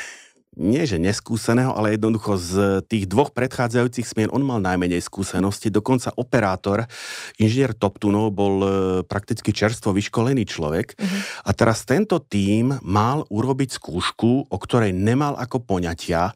[0.56, 2.52] nie že neskúseného, ale jednoducho z
[2.88, 5.68] tých dvoch predchádzajúcich smien on mal najmenej skúsenosti.
[5.68, 6.88] Dokonca operátor,
[7.36, 8.68] inžinier Toptunov, bol e,
[9.04, 10.96] prakticky čerstvo vyškolený človek.
[10.96, 11.20] Uh-huh.
[11.44, 16.32] A teraz tento tím mal urobiť skúšku, o ktorej nemal ako poňatia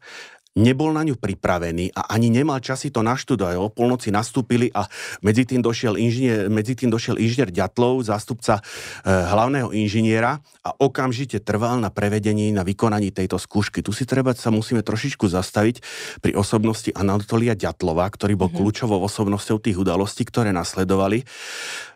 [0.59, 3.55] nebol na ňu pripravený a ani nemal časy to naštudovať.
[3.55, 4.83] O polnoci nastúpili a
[5.23, 8.61] medzi tým došiel inžinier, medzi tým došiel inžinier Ďatlov, zástupca e,
[9.07, 13.79] hlavného inžiniera a okamžite trval na prevedení, na vykonaní tejto skúšky.
[13.79, 15.75] Tu si treba sa musíme trošičku zastaviť
[16.19, 18.59] pri osobnosti Anatolia Ďatlova, ktorý bol mm-hmm.
[18.59, 21.23] kľúčovou osobnosťou tých udalostí, ktoré nasledovali.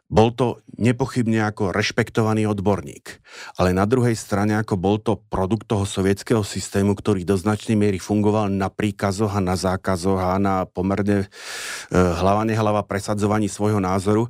[0.05, 3.17] Bol to nepochybne ako rešpektovaný odborník,
[3.57, 7.97] ale na druhej strane ako bol to produkt toho sovietského systému, ktorý do značnej miery
[7.97, 11.27] fungoval na príkazoch a na zákazoch a na pomerne e,
[11.89, 14.29] hlava nehlava presadzovaní svojho názoru.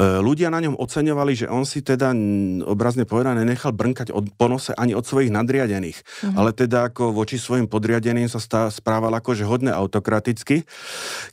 [0.00, 2.16] ľudia na ňom oceňovali, že on si teda
[2.64, 6.40] obrazne povedané nechal brnkať od ponose ani od svojich nadriadených, mm-hmm.
[6.40, 10.64] ale teda ako voči svojim podriadeným sa stá, správal akože hodne autokraticky.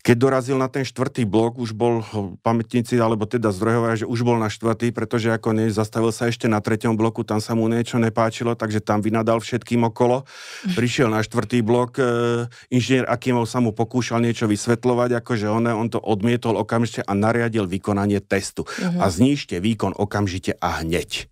[0.03, 2.03] Keď dorazil na ten štvrtý blok, už bol
[2.43, 6.25] pamätníci, alebo teda zdroj zdrojové, že už bol na štvrtý, pretože ako ne, zastavil sa
[6.25, 10.25] ešte na treťom bloku, tam sa mu niečo nepáčilo, takže tam vynadal všetkým okolo.
[10.73, 15.85] Prišiel na štvrtý blok, e, inžinier Akimov sa mu pokúšal niečo vysvetľovať, akože on, on
[15.93, 18.65] to odmietol okamžite a nariadil vykonanie testu.
[18.65, 19.05] Uh-huh.
[19.05, 21.29] A znížte výkon okamžite a hneď.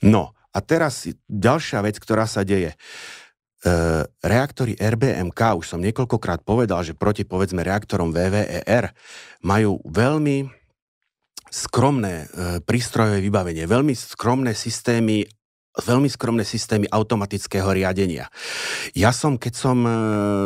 [0.00, 2.72] No, a teraz ďalšia vec, ktorá sa deje.
[3.64, 8.92] Uh, reaktory RBMK, už som niekoľkokrát povedal, že proti povedzme reaktorom VVER
[9.40, 10.63] majú veľmi
[11.54, 15.22] skromné e, prístrojové vybavenie, veľmi skromné systémy
[15.74, 18.30] veľmi skromné systémy automatického riadenia.
[18.94, 19.90] Ja som, keď som e,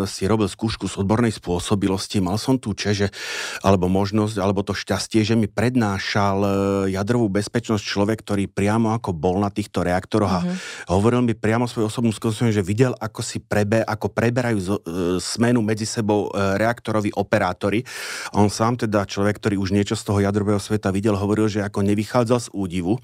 [0.08, 3.12] si robil skúšku z odbornej spôsobilosti, mal som tú čeže,
[3.60, 6.50] alebo možnosť, alebo to šťastie, že mi prednášal e,
[6.96, 10.48] jadrovú bezpečnosť človek, ktorý priamo ako bol na týchto reaktoroch mm-hmm.
[10.48, 10.96] a mhm.
[10.96, 15.20] hovoril mi priamo svoju osobnú skúsenosť, že videl, ako si prebe, ako preberajú zo, e,
[15.20, 17.84] smenu medzi sebou reaktoroví operátori.
[18.32, 21.60] A on sám teda, človek, ktorý už niečo z toho jadrového sveta videl, hovoril, že
[21.60, 22.96] ako nevychádzal z údivu,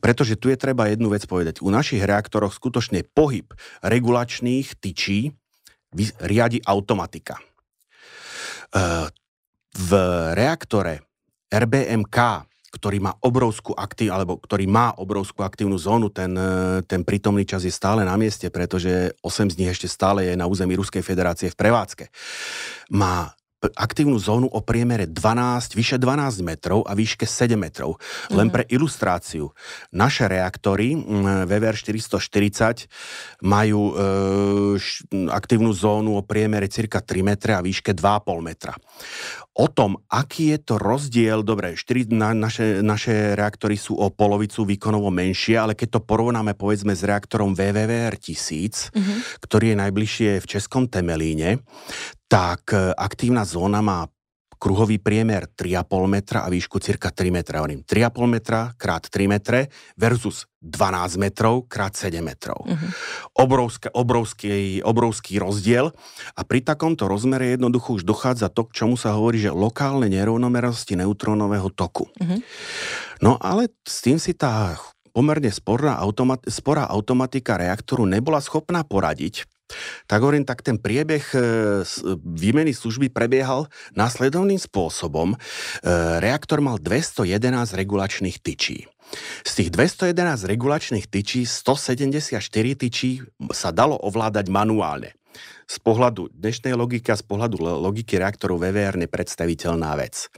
[0.00, 5.32] pretože tu je treba jednu vec povedať u našich reaktoroch skutočne pohyb regulačných tyčí
[6.20, 7.38] riadi automatika.
[7.38, 7.42] E,
[9.78, 9.90] v
[10.36, 11.08] reaktore
[11.48, 12.18] RBMK,
[12.68, 17.64] ktorý má obrovskú aktív, alebo ktorý má obrovskú aktívnu zónu, ten, e, ten prítomný čas
[17.64, 21.48] je stále na mieste, pretože 8 z nich ešte stále je na území Ruskej federácie
[21.48, 22.04] v prevádzke.
[22.92, 27.98] Má aktívnu zónu o priemere 12, vyše 12 metrov a výške 7 metrov.
[28.30, 28.54] Len mm-hmm.
[28.54, 29.50] pre ilustráciu,
[29.90, 30.94] naše reaktory
[31.48, 32.86] VVR 440
[33.42, 34.02] majú e,
[35.34, 38.74] aktívnu zónu o priemere cirka 3 metre a výške 2,5 metra.
[39.58, 44.62] O tom, aký je to rozdiel, dobre, 4, na, naše, naše reaktory sú o polovicu
[44.62, 49.18] výkonovo menšie, ale keď to porovnáme povedzme s reaktorom VVVR 1000, mm-hmm.
[49.42, 51.58] ktorý je najbližšie v Českom Temelíne,
[52.30, 54.06] tak e, aktívna zóna má
[54.58, 57.62] kruhový priemer 3,5 metra a výšku cirka 3 metra.
[57.62, 62.66] Hovorím 3,5 metra krát 3 metre versus 12 metrov krát 7 metrov.
[62.66, 62.90] Uh-huh.
[63.38, 65.94] Obrovské, obrovský, obrovský rozdiel
[66.34, 70.98] a pri takomto rozmere jednoducho už dochádza to, k čomu sa hovorí, že lokálne nerovnomernosti
[70.98, 72.10] neutrónového toku.
[72.10, 72.42] Uh-huh.
[73.22, 74.74] No ale s tým si tá
[75.14, 79.46] pomerne sporná, automat, sporá automatika reaktoru nebola schopná poradiť,
[80.08, 81.40] tak hovorím, tak ten priebeh e,
[82.24, 85.34] výmeny služby prebiehal následovným spôsobom.
[85.34, 85.36] E,
[86.20, 87.28] reaktor mal 211
[87.76, 88.88] regulačných tyčí.
[89.44, 92.40] Z tých 211 regulačných tyčí 174
[92.76, 95.16] tyčí sa dalo ovládať manuálne.
[95.68, 100.32] Z pohľadu dnešnej logiky a z pohľadu logiky reaktorov VVR nepredstaviteľná vec.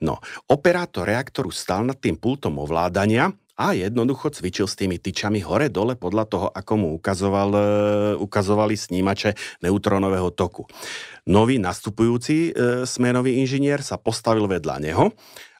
[0.00, 3.28] No, operátor reaktoru stal nad tým pultom ovládania
[3.60, 7.62] a jednoducho cvičil s tými tyčami hore-dole podľa toho, ako mu ukazoval, e,
[8.16, 10.64] ukazovali snímače neutrónového toku.
[11.28, 15.12] Nový nastupujúci e, smenový inžinier sa postavil vedľa neho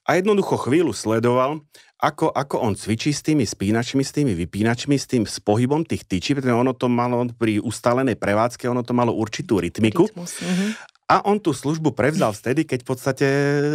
[0.09, 1.61] a jednoducho chvíľu sledoval,
[2.01, 6.09] ako, ako on cvičí s tými spínačmi, s tými vypínačmi, s tým s pohybom tých
[6.09, 10.09] tyčí, pretože ono to malo pri ustálenej prevádzke, ono to malo určitú rytmiku.
[10.09, 10.73] Rytmus, uh-huh.
[11.13, 13.29] A on tú službu prevzal vtedy, keď v podstate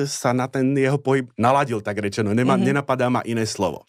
[0.10, 2.34] sa na ten jeho pohyb naladil, tak rečeno.
[2.34, 2.66] Nema, uh-huh.
[2.66, 3.86] Nenapadá ma iné slovo.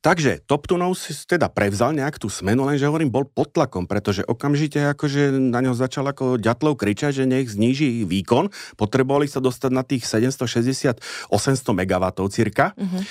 [0.00, 4.80] Takže Toptunov si teda prevzal nejak tú smenu, lenže hovorím, bol pod tlakom, pretože okamžite
[4.96, 8.48] akože na ňo začal ako ďatlov kričať, že nech zníži výkon.
[8.80, 10.98] Potrebovali sa dostať na tých 760-800
[11.64, 12.72] MW cirka.
[12.74, 13.02] Uh-huh.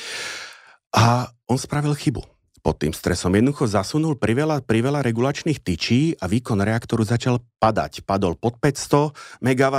[0.97, 2.25] A on spravil chybu
[2.65, 3.31] pod tým stresom.
[3.31, 8.03] Jednoducho zasunul priveľa, priveľa regulačných tyčí a výkon reaktoru začal padať.
[8.03, 9.75] Padol pod 500 MW,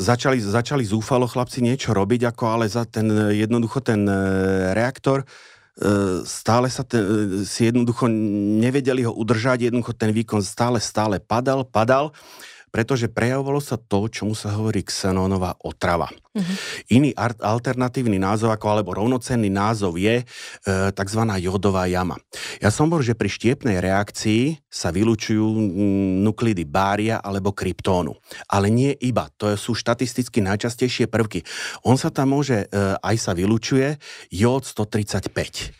[0.00, 4.16] začali, začali zúfalo chlapci niečo robiť, ako ale za ten jednoducho ten e,
[4.72, 5.28] reaktor
[6.24, 7.08] stále sa ten, e,
[7.44, 12.16] si jednoducho nevedeli ho udržať, jednoducho ten výkon stále, stále padal, padal
[12.76, 16.12] pretože prejavovalo sa to, čomu sa hovorí xenónová otrava.
[16.36, 16.92] Uh-huh.
[16.92, 20.24] Iný alternatívny názov, ako alebo rovnocenný názov je e,
[20.92, 21.22] tzv.
[21.40, 22.20] jodová jama.
[22.60, 25.48] Ja som bol, že pri štiepnej reakcii sa vylučujú
[26.20, 28.12] nuklidy bária alebo kryptónu.
[28.52, 29.32] Ale nie iba.
[29.40, 31.40] To sú štatisticky najčastejšie prvky.
[31.88, 33.96] On sa tam môže, e, aj sa vylučuje,
[34.28, 35.72] jód 135.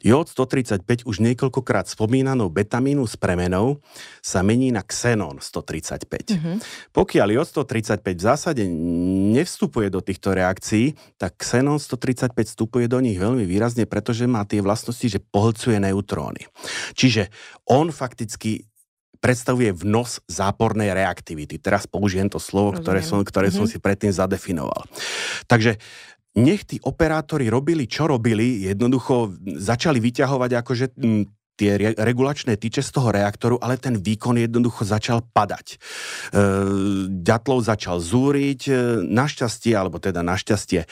[0.00, 3.84] Jód 135 už niekoľkokrát spomínanou betamínu s premenou
[4.24, 6.32] sa mení na xenón 135.
[6.32, 6.56] Mm-hmm.
[6.94, 8.62] Pokiaľ JOD 135 v zásade
[9.36, 14.62] nevstupuje do týchto reakcií, tak Xenon 135 vstupuje do nich veľmi výrazne, pretože má tie
[14.64, 16.48] vlastnosti, že pohlcuje neutróny.
[16.96, 17.32] Čiže
[17.68, 18.68] on fakticky
[19.18, 21.58] predstavuje vnos zápornej reaktivity.
[21.58, 23.66] Teraz použijem to slovo, ktoré som, ktoré mm-hmm.
[23.66, 24.86] som si predtým zadefinoval.
[25.50, 25.76] Takže
[26.38, 30.86] nech tí operátori robili, čo robili, jednoducho začali vyťahovať akože
[31.58, 35.74] tie re- regulačné tyče z toho reaktoru, ale ten výkon jednoducho začal padať.
[35.74, 35.76] E,
[37.10, 40.88] Ďatlov začal zúriť, e, našťastie, alebo teda našťastie, e,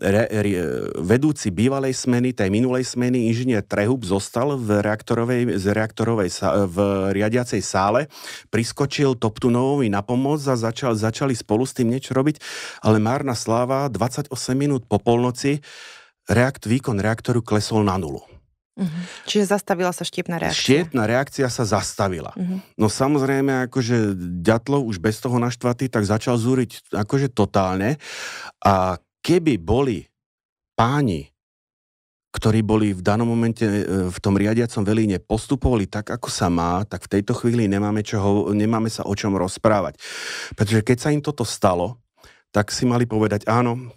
[0.00, 0.52] re, re,
[0.96, 6.32] vedúci bývalej smeny, tej minulej smeny, inžinier Trehub zostal v reaktorovej, z reaktorovej
[6.72, 6.78] v
[7.12, 8.08] riadiacej sále,
[8.48, 12.40] priskočil Toptunovovi na pomoc a začal, začali spolu s tým niečo robiť,
[12.80, 15.60] ale márna sláva, 28 minút po polnoci,
[16.30, 18.39] reakt, výkon reaktoru klesol na nulu.
[18.78, 19.02] Uh-huh.
[19.26, 20.62] Čiže zastavila sa štiepná reakcia.
[20.62, 22.32] Štiepná reakcia sa zastavila.
[22.38, 22.62] Uh-huh.
[22.78, 27.98] No samozrejme, akože Ďatlov už bez toho naštvatý, tak začal zúriť akože totálne.
[28.62, 30.08] A keby boli
[30.78, 31.28] páni,
[32.30, 36.86] ktorí boli v danom momente e, v tom riadiacom velíne postupovali tak, ako sa má,
[36.86, 39.98] tak v tejto chvíli nemáme, čo, nemáme sa o čom rozprávať.
[40.54, 41.98] Pretože keď sa im toto stalo,
[42.54, 43.90] tak si mali povedať, áno,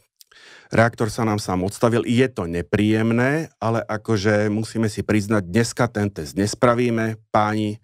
[0.73, 2.03] reaktor sa nám sám odstavil.
[2.03, 7.77] Je to nepríjemné, ale akože musíme si priznať, dneska ten test nespravíme, páni,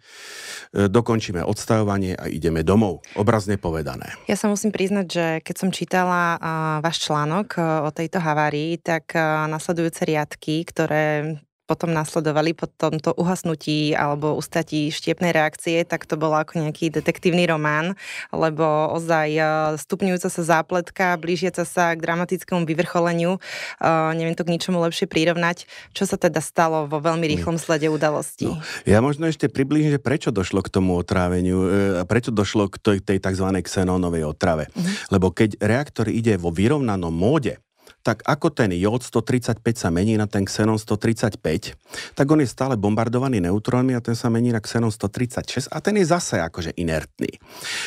[0.73, 3.05] e, dokončíme odstavovanie a ideme domov.
[3.13, 4.17] Obrazne povedané.
[4.25, 6.35] Ja sa musím priznať, že keď som čítala
[6.81, 9.13] váš článok e, o tejto havárii, tak
[9.47, 11.37] nasledujúce riadky, ktoré
[11.69, 17.45] potom nasledovali po tomto uhasnutí alebo ustatí štiepnej reakcie, tak to bolo ako nejaký detektívny
[17.45, 17.93] román,
[18.33, 18.65] lebo
[18.97, 19.41] ozaj e,
[19.77, 25.69] stupňujúca sa zápletka, blížiaca sa k dramatickému vyvrcholeniu, uh, neviem to k ničomu lepšie prirovnať,
[25.93, 28.49] čo sa teda stalo vo veľmi rýchlom slede udalostí.
[28.49, 32.75] No, ja možno ešte približím, že prečo došlo k tomu otráveniu, e, prečo došlo k
[32.81, 33.45] tej, tej tzv.
[33.61, 34.71] xenónovej otrave.
[34.73, 34.89] Uh-huh.
[35.13, 37.61] Lebo keď reaktor ide vo vyrovnanom móde,
[38.01, 41.75] tak ako ten jód 135 sa mení na ten xenon 135,
[42.15, 45.99] tak on je stále bombardovaný neutrónmi a ten sa mení na xenon 136 a ten
[45.99, 47.39] je zase akože inertný.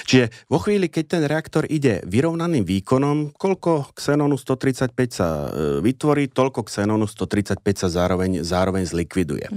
[0.04, 6.28] Čiže vo chvíli, keď ten reaktor ide vyrovnaným výkonom, koľko xenonu 135 sa e, vytvorí,
[6.28, 9.48] toľko xenonu 135 sa zároveň, zároveň zlikviduje.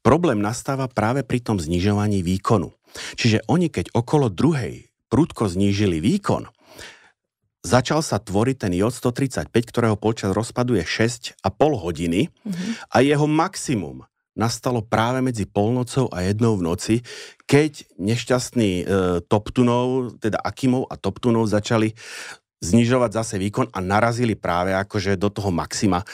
[0.00, 2.70] Problém nastáva práve pri tom znižovaní výkonu.
[3.18, 6.53] Čiže oni, keď okolo druhej prudko znížili výkon,
[7.64, 12.70] začal sa tvoriť ten jód 135, ktorého počas rozpadu je 6,5 hodiny mm-hmm.
[12.92, 16.94] a jeho maximum nastalo práve medzi polnocou a jednou v noci,
[17.46, 18.84] keď nešťastní e,
[19.30, 21.94] Toptunov, teda Akimov a Toptunov začali
[22.58, 26.06] znižovať zase výkon a narazili práve akože do toho maxima e,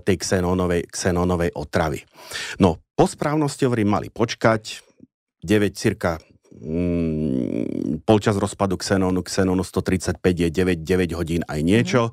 [0.00, 2.00] tej xenónovej, xenónovej otravy.
[2.62, 4.80] No, po správnosti hovorím, mali počkať,
[5.44, 6.20] 9, cirka
[6.58, 12.10] mm, polčas rozpadu Xenonu, Xenonu 135 je 9, 9 hodín aj niečo.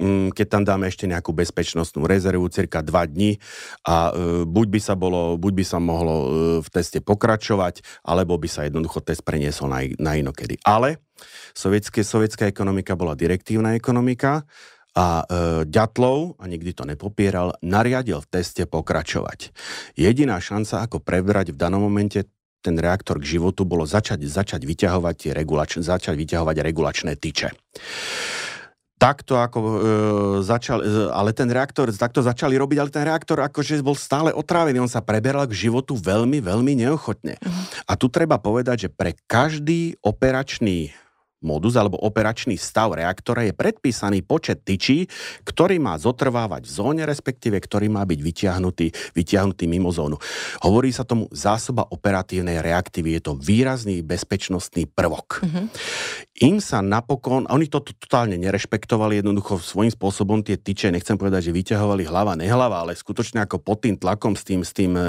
[0.00, 0.32] Mm.
[0.32, 3.36] Keď tam dáme ešte nejakú bezpečnostnú rezervu, cirka 2 dní
[3.84, 4.12] a e,
[4.48, 6.28] buď by sa bolo, buď by sa mohlo e,
[6.64, 10.56] v teste pokračovať, alebo by sa jednoducho test preniesol na, na inokedy.
[10.64, 11.04] Ale
[11.52, 14.48] sovietské, sovietská ekonomika bola direktívna ekonomika
[14.96, 15.24] a e,
[15.68, 19.52] Ďatlov, a nikdy to nepopieral, nariadil v teste pokračovať.
[20.00, 22.24] Jediná šanca, ako prebrať v danom momente
[22.60, 27.50] ten reaktor k životu bolo začať, začať, vyťahovať, tie regulač, začať vyťahovať regulačné tyče.
[29.00, 29.72] Takto ako e,
[30.44, 34.76] začal, e, ale ten reaktor, takto začali robiť, ale ten reaktor akože bol stále otrávený,
[34.76, 37.40] on sa preberal k životu veľmi, veľmi neochotne.
[37.40, 37.64] Uh-huh.
[37.88, 40.92] A tu treba povedať, že pre každý operačný
[41.40, 45.08] modus alebo operačný stav reaktora je predpísaný počet tyčí,
[45.44, 50.20] ktorý má zotrvávať v zóne, respektíve ktorý má byť vyťahnutý, vyťahnutý mimo zónu.
[50.60, 53.16] Hovorí sa tomu zásoba operatívnej reaktivy.
[53.18, 55.40] Je to výrazný bezpečnostný prvok.
[55.42, 55.66] Mm-hmm.
[56.40, 61.52] Im sa napokon, a oni to totálne nerešpektovali, jednoducho svojím spôsobom tie tyče, nechcem povedať,
[61.52, 65.04] že vyťahovali hlava, nehlava, ale skutočne ako pod tým tlakom s tým, s tým e,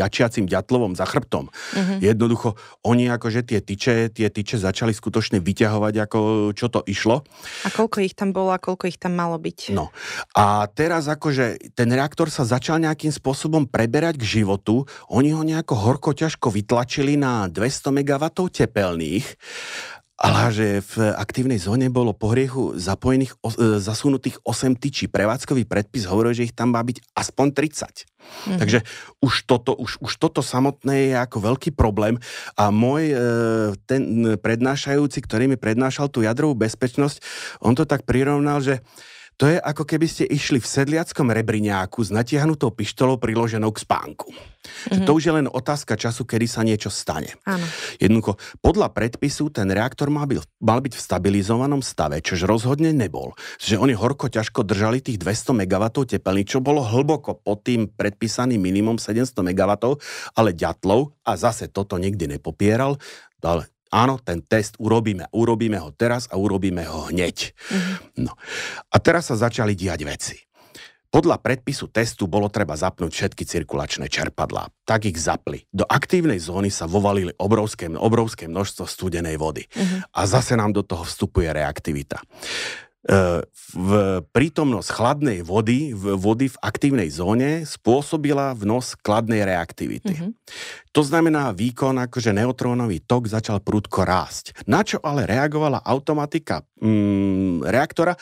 [0.00, 1.52] jačiacim ďatlovom za chrbtom.
[1.52, 1.98] Mm-hmm.
[2.00, 6.18] Jednoducho, oni akože tie tyče, tie tyče začali skutočne vyťahovať vyťahovať, ako
[6.58, 7.22] čo to išlo.
[7.62, 9.70] A koľko ich tam bolo a koľko ich tam malo byť?
[9.70, 9.94] No.
[10.34, 14.82] A teraz akože ten reaktor sa začal nejakým spôsobom preberať k životu.
[15.06, 19.26] Oni ho nejako horko ťažko vytlačili na 200 MW tepelných
[20.20, 25.08] ale že v aktívnej zóne bolo po hriechu zapojených, e, zasunutých 8 tyčí.
[25.08, 28.04] Prevádzkový predpis hovoril, že ich tam má byť aspoň 30.
[28.04, 28.58] Mm-hmm.
[28.60, 28.78] Takže
[29.24, 32.20] už toto, už, už toto samotné je ako veľký problém
[32.52, 33.16] a môj e,
[33.88, 37.24] ten prednášajúci, ktorý mi prednášal tú jadrovú bezpečnosť,
[37.64, 38.84] on to tak prirovnal, že
[39.40, 44.28] to je ako keby ste išli v sedliackom rebriňáku s natiahnutou pištolou priloženou k spánku.
[44.28, 45.08] Mm-hmm.
[45.08, 47.40] To už je len otázka času, kedy sa niečo stane.
[47.48, 47.64] Áno.
[47.96, 53.32] Jednoducho, podľa predpisu ten reaktor mal, byť, mal byť v stabilizovanom stave, čož rozhodne nebol.
[53.56, 58.60] Že oni horko ťažko držali tých 200 MW tepelní, čo bolo hlboko pod tým predpísaným
[58.60, 59.96] minimum 700 MW,
[60.36, 63.00] ale ďatlov, a zase toto nikdy nepopieral,
[63.40, 65.26] dal Áno, ten test urobíme.
[65.34, 67.50] Urobíme ho teraz a urobíme ho hneď.
[67.50, 67.94] Mm-hmm.
[68.22, 68.38] No.
[68.90, 70.36] A teraz sa začali diať veci.
[71.10, 74.70] Podľa predpisu testu bolo treba zapnúť všetky cirkulačné čerpadlá.
[74.86, 75.66] Tak ich zapli.
[75.74, 79.66] Do aktívnej zóny sa vovalili obrovské, obrovské množstvo studenej vody.
[79.66, 80.14] Mm-hmm.
[80.14, 82.22] A zase nám do toho vstupuje reaktivita.
[83.00, 83.40] E,
[83.72, 83.90] v
[84.28, 90.12] prítomnosť chladnej vody, v vody v aktívnej zóne spôsobila vnos kladnej reaktivity.
[90.12, 90.30] Mm-hmm.
[90.92, 94.52] To znamená, výkon akože neutrónový tok začal prudko rásť.
[94.68, 98.12] Na čo ale reagovala automatika mm, reaktora?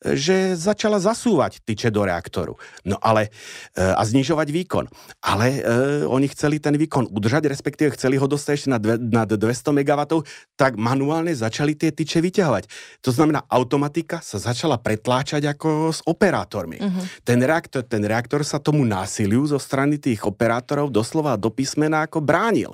[0.00, 2.56] Že začala zasúvať tyče do reaktoru.
[2.88, 3.28] No ale,
[3.76, 4.88] e, a znižovať výkon.
[5.20, 5.60] Ale e,
[6.08, 10.24] oni chceli ten výkon udržať, respektíve chceli ho dostať ešte nad, nad 200 MW,
[10.56, 12.64] tak manuálne začali tie tyče vyťahovať.
[13.04, 16.80] To znamená, automatika sa začala pretláčať ako s operátormi.
[16.80, 17.04] Uh-huh.
[17.20, 22.24] Ten, reaktor, ten reaktor sa tomu násiliu zo strany tých operátorov doslova do písmena ako
[22.24, 22.72] bránil.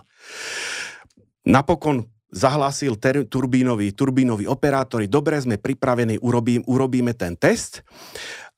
[1.47, 7.81] Napokon zahlásil ter- turbínový, turbínový operátori, dobre, sme pripravení, urobím, urobíme ten test,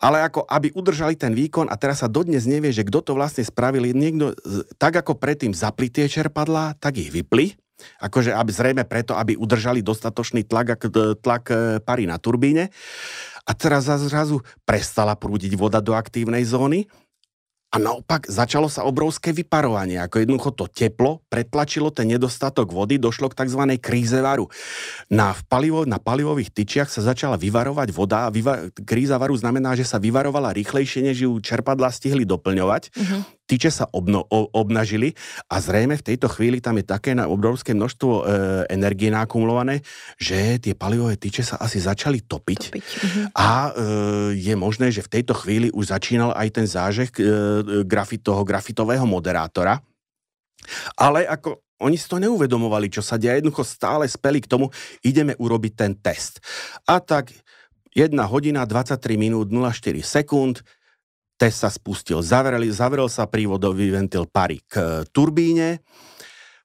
[0.02, 3.46] ale ako aby udržali ten výkon a teraz sa dodnes nevie, že kto to vlastne
[3.46, 4.34] spravil, niekto
[4.78, 7.54] tak ako predtým zapli tie čerpadlá, tak ich vypli,
[8.02, 10.82] akože aby zrejme preto, aby udržali dostatočný tlak,
[11.22, 12.74] tlak e, pary na turbíne.
[13.48, 16.90] A teraz zrazu prestala prúdiť voda do aktívnej zóny
[17.68, 20.00] a naopak začalo sa obrovské vyparovanie.
[20.00, 23.62] Ako jednoducho to teplo pretlačilo ten nedostatok vody, došlo k tzv.
[23.76, 24.48] kríze varu.
[25.12, 29.84] Na, palivo, na palivových tyčiach sa začala vyvarovať voda a vyva, kríza varu znamená, že
[29.84, 32.82] sa vyvarovala rýchlejšie, než ju čerpadla stihli doplňovať.
[32.96, 35.16] Uh-huh tyče sa obno, o, obnažili
[35.48, 38.22] a zrejme v tejto chvíli tam je také na obrovské množstvo e,
[38.68, 39.80] energie nakumulované,
[40.20, 42.84] že tie palivové tyče sa asi začali topiť, topiť.
[42.84, 43.24] Uh-huh.
[43.32, 43.70] a e,
[44.36, 47.24] je možné, že v tejto chvíli už začínal aj ten zážeh e,
[47.88, 49.80] grafit, toho grafitového moderátora,
[51.00, 54.66] ale ako oni si to neuvedomovali, čo sa deje, jednoducho stále speli k tomu,
[55.06, 56.42] ideme urobiť ten test.
[56.90, 57.30] A tak
[57.94, 60.66] 1 hodina 23 minút 04 sekúnd,
[61.38, 62.18] test sa spustil.
[62.20, 64.84] Zavreli, zavrel sa prívodový ventil pary k e,
[65.14, 65.80] turbíne.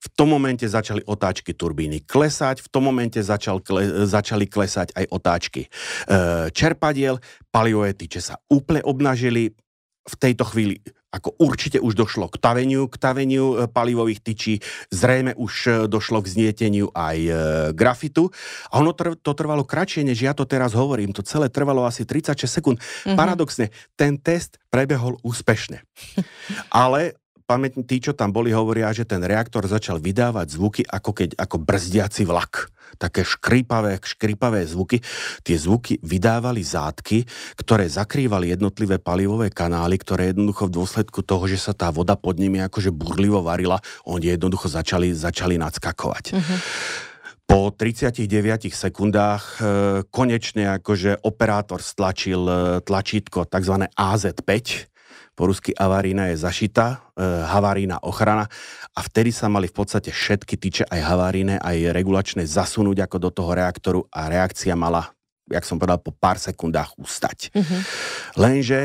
[0.03, 5.05] V tom momente začali otáčky turbíny klesať, v tom momente začal kle, začali klesať aj
[5.07, 5.69] otáčky e,
[6.51, 9.55] čerpadiel, palivové tyče sa úplne obnažili,
[10.03, 10.83] v tejto chvíli
[11.13, 14.53] ako určite už došlo k taveniu, k taveniu e, palivových tyčí,
[14.89, 17.33] zrejme už e, došlo k znieteniu aj e,
[17.77, 18.33] grafitu.
[18.73, 21.13] A ono tr- to trvalo kratšie, než ja to teraz hovorím.
[21.13, 22.77] To celé trvalo asi 36 sekúnd.
[22.81, 23.13] Mm-hmm.
[23.13, 25.85] Paradoxne, ten test prebehol úspešne.
[26.73, 27.13] Ale
[27.45, 31.61] pamätní tí, čo tam boli, hovoria, že ten reaktor začal vydávať zvuky ako keď ako
[31.61, 35.01] brzdiaci vlak také škripavé, škripavé zvuky.
[35.41, 37.25] Tie zvuky vydávali zátky,
[37.59, 42.39] ktoré zakrývali jednotlivé palivové kanály, ktoré jednoducho v dôsledku toho, že sa tá voda pod
[42.39, 46.25] nimi akože burlivo varila, oni jednoducho začali, začali nadskakovať.
[46.33, 46.59] Uh-huh.
[47.43, 48.23] Po 39
[48.71, 49.63] sekundách e,
[50.07, 53.83] konečne akože operátor stlačil e, tlačítko tzv.
[53.93, 54.49] AZ5,
[55.33, 56.85] po rusky avarína je zašita,
[57.17, 58.45] e, havarína ochrana
[58.93, 63.29] a vtedy sa mali v podstate všetky tyče aj havaríne, aj regulačné zasunúť ako do
[63.33, 65.09] toho reaktoru a reakcia mala,
[65.49, 67.49] jak som povedal, po pár sekundách ustať.
[67.49, 67.81] Mm-hmm.
[68.37, 68.79] Lenže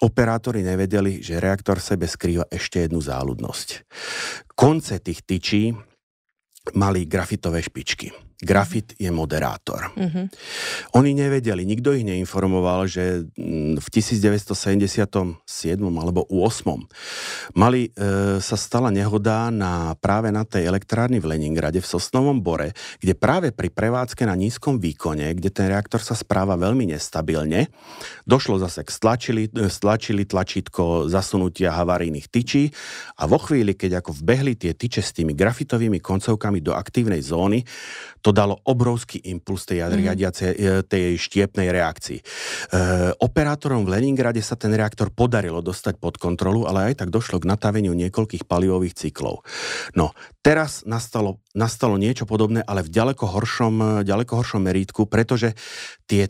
[0.00, 3.68] operátori nevedeli, že reaktor sebe skrýva ešte jednu záľudnosť.
[4.56, 5.74] Konce tých tyčí
[6.72, 8.27] mali grafitové špičky.
[8.38, 9.90] Grafit je moderátor.
[9.98, 10.26] Mm-hmm.
[10.94, 15.34] Oni nevedeli, nikto ich neinformoval, že mm, v 1977
[15.82, 21.90] alebo 8 mali, e, sa stala nehoda na, práve na tej elektrárni v Leningrade v
[21.90, 26.94] Sosnovom Bore, kde práve pri prevádzke na nízkom výkone, kde ten reaktor sa správa veľmi
[26.94, 27.74] nestabilne,
[28.22, 32.70] došlo zase k stlačili, e, stlačili tlačítko zasunutia havarijných tyčí
[33.18, 37.66] a vo chvíli, keď ako vbehli tie tyče s tými grafitovými koncovkami do aktívnej zóny,
[38.28, 39.96] to dalo obrovský impuls tej mm.
[39.96, 42.20] riadiacej, e, tej štiepnej reakcii.
[42.20, 42.24] E,
[43.24, 47.48] operátorom v Leningrade sa ten reaktor podarilo dostať pod kontrolu, ale aj tak došlo k
[47.48, 49.48] nataveniu niekoľkých palivových cyklov.
[49.96, 50.12] No,
[50.44, 55.56] teraz nastalo, nastalo niečo podobné, ale v ďaleko horšom, ďaleko horšom merítku, pretože
[56.04, 56.28] tie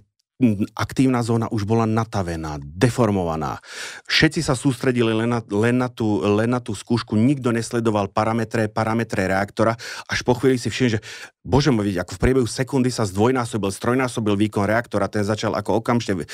[0.78, 3.58] aktívna zóna už bola natavená, deformovaná.
[4.06, 8.70] Všetci sa sústredili len na, len na, tú, len na tú skúšku, nikto nesledoval parametre,
[8.70, 9.74] parametre reaktora,
[10.06, 11.00] až po chvíli si všimli, že
[11.42, 16.14] bože môj, ako v priebehu sekundy sa zdvojnásobil, strojnásobil výkon reaktora, ten začal ako okamžite
[16.14, 16.26] e,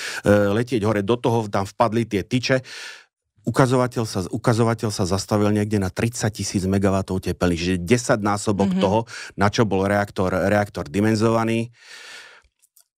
[0.52, 2.61] letieť hore, do toho tam vpadli tie tyče,
[3.48, 8.84] ukazovateľ sa, ukazovateľ sa zastavil niekde na 30 tisíc MW teplný, čiže 10 násobok mm-hmm.
[8.84, 9.09] toho,
[9.40, 11.72] na čo bol reaktor, reaktor dimenzovaný.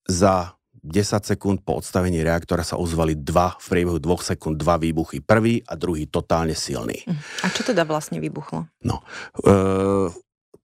[0.07, 0.56] Za
[0.87, 5.19] 10 sekúnd po odstavení reaktora sa ozvali dva, v priebehu dvoch sekúnd dva výbuchy.
[5.19, 7.03] Prvý a druhý totálne silný.
[7.03, 7.19] Hm.
[7.43, 8.71] A čo teda vlastne vybuchlo?
[8.87, 9.03] No,
[9.43, 9.55] e,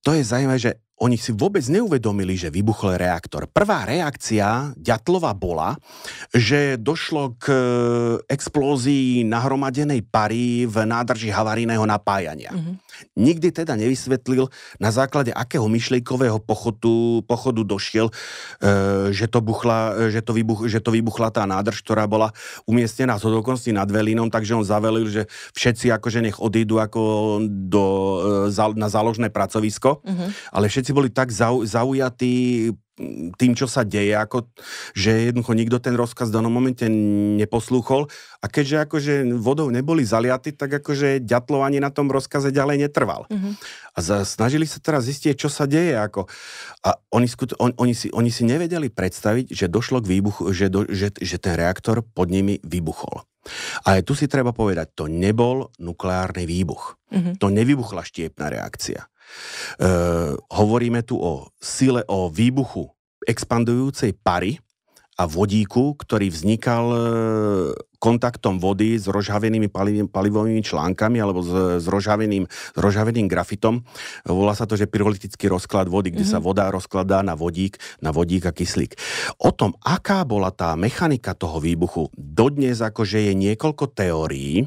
[0.02, 0.72] to je zaujímavé, že
[1.02, 3.50] oni si vôbec neuvedomili, že vybuchol reaktor.
[3.50, 5.74] Prvá reakcia Ďatlova bola,
[6.30, 7.50] že došlo k
[8.30, 12.54] explózii nahromadenej pary v nádrži havarijného napájania.
[12.54, 12.74] Mm-hmm.
[13.18, 14.46] Nikdy teda nevysvetlil,
[14.78, 18.12] na základe akého myšlienkového pochodu, pochodu došiel, e,
[19.10, 22.30] že, to buchla, že, to vybuch, že to vybuchla tá nádrž, ktorá bola
[22.62, 25.26] umiestnená z hodokonství nad Velínom, takže on zavelil, že
[25.58, 27.02] všetci akože nech odídu ako
[27.42, 27.84] do,
[28.46, 30.28] e, na záložné pracovisko, mm-hmm.
[30.54, 32.68] ale všetci všetci boli tak zau, zaujatí
[33.40, 34.52] tým, čo sa deje, ako,
[34.92, 36.84] že jednoducho nikto ten rozkaz v danom momente
[37.40, 38.04] neposlúchol
[38.44, 43.24] a keďže akože vodou neboli zaliaty, tak akože ďatlo ani na tom rozkaze ďalej netrval.
[43.32, 43.52] Mm-hmm.
[43.96, 45.96] A za, snažili sa teraz zistiť, čo sa deje.
[45.96, 46.28] Ako,
[46.84, 47.26] a oni,
[47.56, 51.40] on, oni, si, oni si nevedeli predstaviť, že došlo k výbuchu, že, do, že, že
[51.40, 53.24] ten reaktor pod nimi vybuchol.
[53.88, 57.00] Ale tu si treba povedať, to nebol nukleárny výbuch.
[57.08, 57.34] Mm-hmm.
[57.40, 59.08] To nevybuchla štiepná reakcia.
[59.78, 59.88] E,
[60.52, 62.90] hovoríme tu o sile, o výbuchu
[63.26, 64.58] expandujúcej pary
[65.16, 67.00] a vodíku, ktorý vznikal e,
[68.02, 69.70] kontaktom vody s rozhavenými
[70.10, 73.86] palivovými článkami alebo s, s, rozhaveným, s rozhaveným grafitom.
[74.26, 76.34] Volá sa to, že pyrolitický rozklad vody, kde mm-hmm.
[76.34, 76.46] sa mhm.
[76.50, 78.98] voda rozkladá na vodík, na vodík a kyslík.
[79.38, 84.66] O tom, aká bola tá mechanika toho výbuchu, dodnes akože je niekoľko teórií.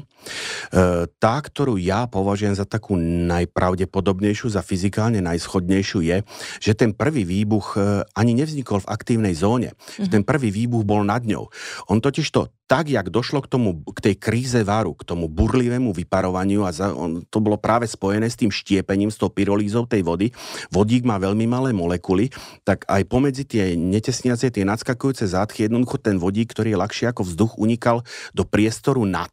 [1.06, 6.16] tá, ktorú ja považujem za takú najpravdepodobnejšiu, za fyzikálne najschodnejšiu je,
[6.62, 9.76] že ten prvý výbuch e, ani nevznikol v aktívnej zóne.
[9.76, 10.08] Mm-hmm.
[10.08, 11.52] Ten prvý výbuch bol nad ňou.
[11.92, 15.90] On totiž to tak, jak došlo k, tomu, k tej kríze varu, k tomu burlivému
[15.90, 20.04] vyparovaniu a za, on, to bolo práve spojené s tým štiepením, s tou pyrolízou tej
[20.04, 20.30] vody.
[20.70, 22.30] Vodík má veľmi malé molekuly,
[22.62, 27.22] tak aj pomedzi tie netesniace, tie nadskakujúce zátky, jednoducho ten vodík, ktorý je ľahší ako
[27.24, 28.04] vzduch, unikal
[28.36, 29.32] do priestoru nad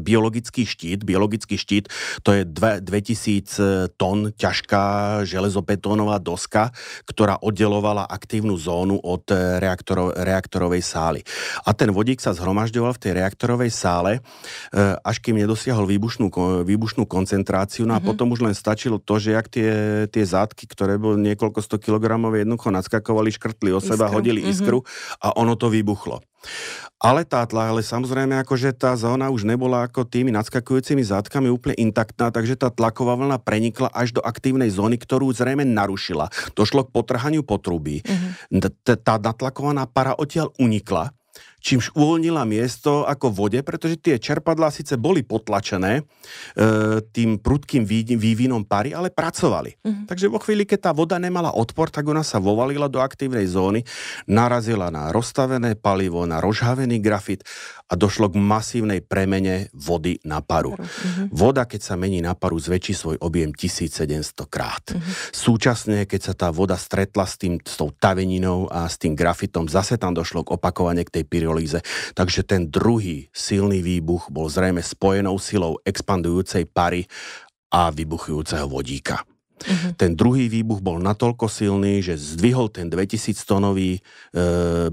[0.00, 1.04] biologický štít.
[1.04, 1.88] Biologický štít
[2.22, 4.82] to je 2000 tón ťažká
[5.24, 6.70] železobetónová doska,
[7.08, 11.20] ktorá oddelovala aktívnu zónu od e, reaktorov, reaktorovej sály.
[11.64, 14.20] A ten vodík sa zhromažďoval v tej reaktorovej sále, e,
[15.02, 16.30] až kým nedosiahol výbušnú,
[16.64, 17.88] výbušnú koncentráciu.
[17.88, 18.08] No a mm-hmm.
[18.08, 19.70] potom už len stačilo to, že ak tie,
[20.10, 24.16] tie zátky, ktoré boli niekoľko sto kilogramové, jednoducho nadskakovali, škrtli o seba, iskru.
[24.20, 24.52] hodili mm-hmm.
[24.52, 24.78] iskru
[25.22, 26.27] a ono to vybuchlo.
[26.98, 31.78] Ale tá tla, ale samozrejme akože tá zóna už nebola ako tými nadskakujúcimi zátkami úplne
[31.78, 36.26] intaktná, takže tá tlaková vlna prenikla až do aktívnej zóny, ktorú zrejme narušila.
[36.58, 38.02] Došlo k potrhaniu potrubí.
[38.02, 38.98] Mm-hmm.
[39.06, 41.14] Tá natlakovaná para odtiaľ unikla
[41.58, 46.02] čímž uvoľnila miesto ako vode, pretože tie čerpadlá síce boli potlačené e,
[47.10, 47.82] tým prudkým
[48.18, 49.82] vývinom pary, ale pracovali.
[49.82, 50.04] Mm-hmm.
[50.06, 53.82] Takže vo chvíli, keď tá voda nemala odpor, tak ona sa vovalila do aktívnej zóny,
[54.30, 57.42] narazila na rozstavené palivo, na rozhavený grafit
[57.88, 60.76] a došlo k masívnej premene vody na paru.
[60.76, 61.26] Mm-hmm.
[61.32, 64.84] Voda, keď sa mení na paru, zväčší svoj objem 1700 krát.
[64.92, 65.14] Mm-hmm.
[65.32, 69.64] Súčasne, keď sa tá voda stretla s, tým, s tou taveninou a s tým grafitom,
[69.66, 71.80] zase tam došlo k opakovane k tej pyrolíze.
[72.12, 77.08] Takže ten druhý silný výbuch bol zrejme spojenou silou expandujúcej pary
[77.72, 79.24] a vybuchujúceho vodíka.
[79.58, 79.90] Uh-huh.
[79.98, 84.00] Ten druhý výbuch bol natoľko silný, že zdvihol ten 2000-tonový e,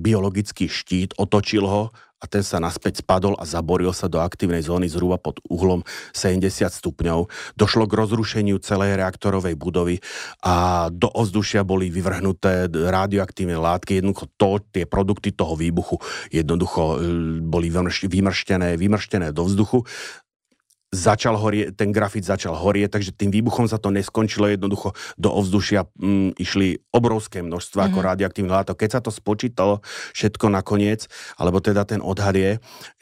[0.02, 4.88] biologický štít, otočil ho a ten sa naspäť spadol a zaboril sa do aktívnej zóny
[4.88, 5.84] zhruba pod uhlom
[6.16, 7.28] 70 stupňov.
[7.60, 10.00] Došlo k rozrušeniu celej reaktorovej budovy
[10.42, 14.00] a do ovzdušia boli vyvrhnuté radioaktívne látky.
[14.00, 16.00] Jednoducho to, tie produkty toho výbuchu
[16.32, 17.12] jednoducho e,
[17.44, 17.68] boli
[18.08, 19.84] vymrštené, vymrštené do vzduchu
[20.96, 25.86] začal horie, ten grafit začal horieť, takže tým výbuchom sa to neskončilo jednoducho do ovzdušia
[26.00, 27.94] mm, išli obrovské množstva mm-hmm.
[27.94, 28.08] ako mhm.
[28.08, 28.80] radioaktívne látok.
[28.80, 29.84] Keď sa to spočítalo
[30.16, 32.52] všetko nakoniec, alebo teda ten odhad je,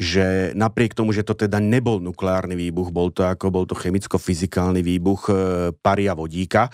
[0.01, 0.25] že
[0.57, 5.29] napriek tomu, že to teda nebol nukleárny výbuch, bol to ako bol to chemicko-fyzikálny výbuch
[5.29, 5.33] e,
[5.77, 6.73] paria vodíka,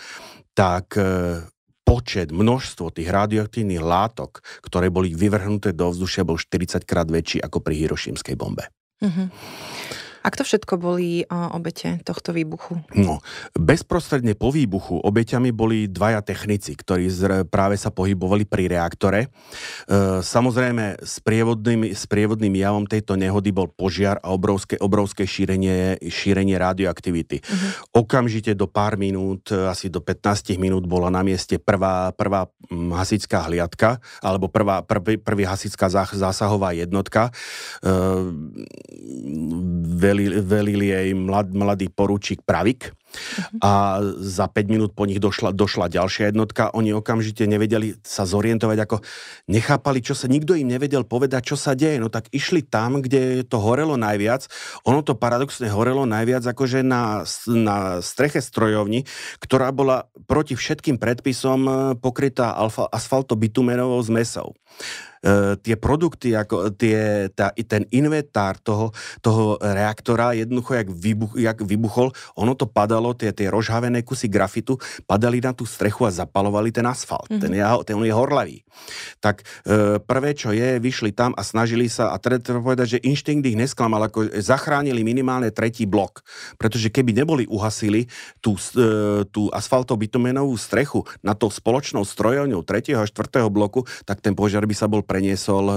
[0.55, 1.43] tak e,
[1.84, 7.65] počet, množstvo tých radioaktívnych látok, ktoré boli vyvrhnuté do vzdušia, bol 40 krát väčší ako
[7.65, 8.70] pri hirošímskej bombe.
[9.01, 9.28] Mm-hmm.
[10.20, 12.84] A kto všetko boli obete tohto výbuchu?
[12.95, 13.24] No,
[13.55, 17.07] bezprostredne po výbuchu obeťami boli dvaja technici, ktorí
[17.47, 19.32] práve sa pohybovali pri reaktore.
[19.88, 27.39] E, samozrejme, sprievodným, sprievodným javom tejto nehody bol požiar a obrovské, obrovské šírenie, šírenie radioaktivity.
[27.39, 28.03] Uh-huh.
[28.03, 32.51] Okamžite do pár minút, asi do 15 minút bola na mieste prvá, prvá
[32.95, 37.32] hasická hliadka, alebo prvá, prvý, prvý hasická zásahová jednotka.
[37.80, 37.91] E,
[40.10, 43.57] velil, velil jej mlad, mladý poručík Pravik Uh-huh.
[43.66, 43.72] A
[44.22, 46.70] za 5 minút po nich došla, došla ďalšia jednotka.
[46.78, 48.97] Oni okamžite nevedeli sa zorientovať, ako
[49.49, 51.97] nechápali, čo sa, nikto im nevedel povedať, čo sa deje.
[51.97, 54.45] No tak išli tam, kde to horelo najviac.
[54.86, 59.10] Ono to paradoxne horelo najviac akože na, na streche strojovni,
[59.41, 62.53] ktorá bola proti všetkým predpisom e, pokrytá
[62.93, 64.53] asfaltobitumenovou zmesou.
[65.20, 71.59] E, tie produkty, ako tie, tá, ten inventár toho, toho reaktora, jednoducho, jak, vybuch, jak
[71.59, 76.72] vybuchol, ono to padalo tie, tie rozhavené kusy grafitu padali na tú strechu a zapalovali
[76.72, 77.28] ten asfalt.
[77.28, 77.41] Mm-hmm.
[77.43, 78.63] Ten, je, ten je horlavý.
[79.20, 83.03] Tak e, prvé, čo je, vyšli tam a snažili sa, a teda treba povedať, že
[83.03, 86.24] inštinkt ich nesklamal, ako zachránili minimálne tretí blok.
[86.55, 88.07] Pretože keby neboli uhasili
[88.39, 94.32] tú, e, tú asfaltobitumenovú strechu na to spoločnou strojovňou tretieho a štvrtého bloku, tak ten
[94.32, 95.76] požiar by sa bol preniesol e,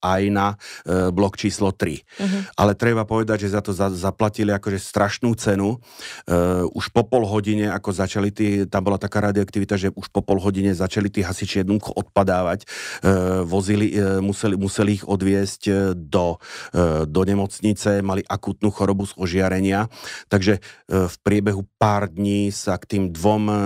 [0.00, 0.56] aj na
[0.88, 2.00] e, blok číslo 3.
[2.00, 2.42] Mm-hmm.
[2.56, 5.76] Ale treba povedať, že za to za, zaplatili akože strašnú cenu.
[5.76, 10.08] E, Uh, už po pol hodine, ako začali tí, tam bola taká radioaktivita, že už
[10.14, 15.92] po pol hodine začali tí hasiči jednoducho odpadávať, uh, vozili, uh, museli, museli ich odviesť
[15.98, 19.90] do, uh, do nemocnice, mali akutnú chorobu z ožiarenia,
[20.30, 23.56] takže uh, v priebehu pár dní sa k tým dvom uh,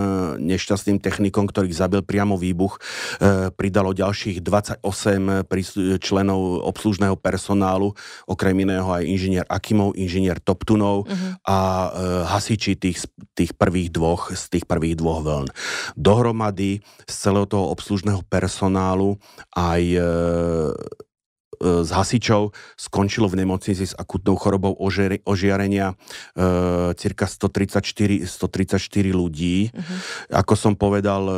[0.41, 4.89] nešťastným technikom, ktorých zabil priamo výbuch, uh, pridalo ďalších 28
[6.01, 7.93] členov obslužného personálu,
[8.25, 11.33] okrem iného aj inžinier Akimov, inžinier Toptunov uh-huh.
[11.45, 11.89] a e,
[12.29, 13.05] hasiči tých,
[13.37, 15.49] tých prvých dvoch, z tých prvých dvoch vln.
[15.95, 19.21] Dohromady z celého toho obslužného personálu
[19.53, 20.01] aj e,
[21.65, 24.75] z hasičov skončilo v nemocnici s akutnou chorobou
[25.25, 25.95] ožiarenia e,
[26.99, 29.71] cirka 134, 134 ľudí.
[29.71, 29.99] Uh-huh.
[30.45, 31.35] Ako som povedal, e,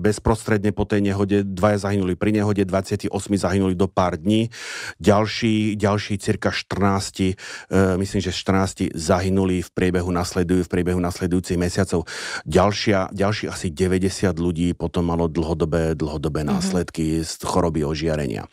[0.00, 4.48] bezprostredne po tej nehode dvaja zahynuli pri nehode, 28 zahynuli do pár dní,
[4.96, 7.36] ďalší, ďalší cirka 14,
[7.68, 12.08] e, myslím, že 14 zahynuli v priebehu nasledujú, v priebehu nasledujúcich mesiacov.
[12.48, 16.56] Ďalšia, ďalší asi 90 ľudí potom malo dlhodobé, dlhodobé mm-hmm.
[16.56, 18.48] následky z choroby ožiarenia.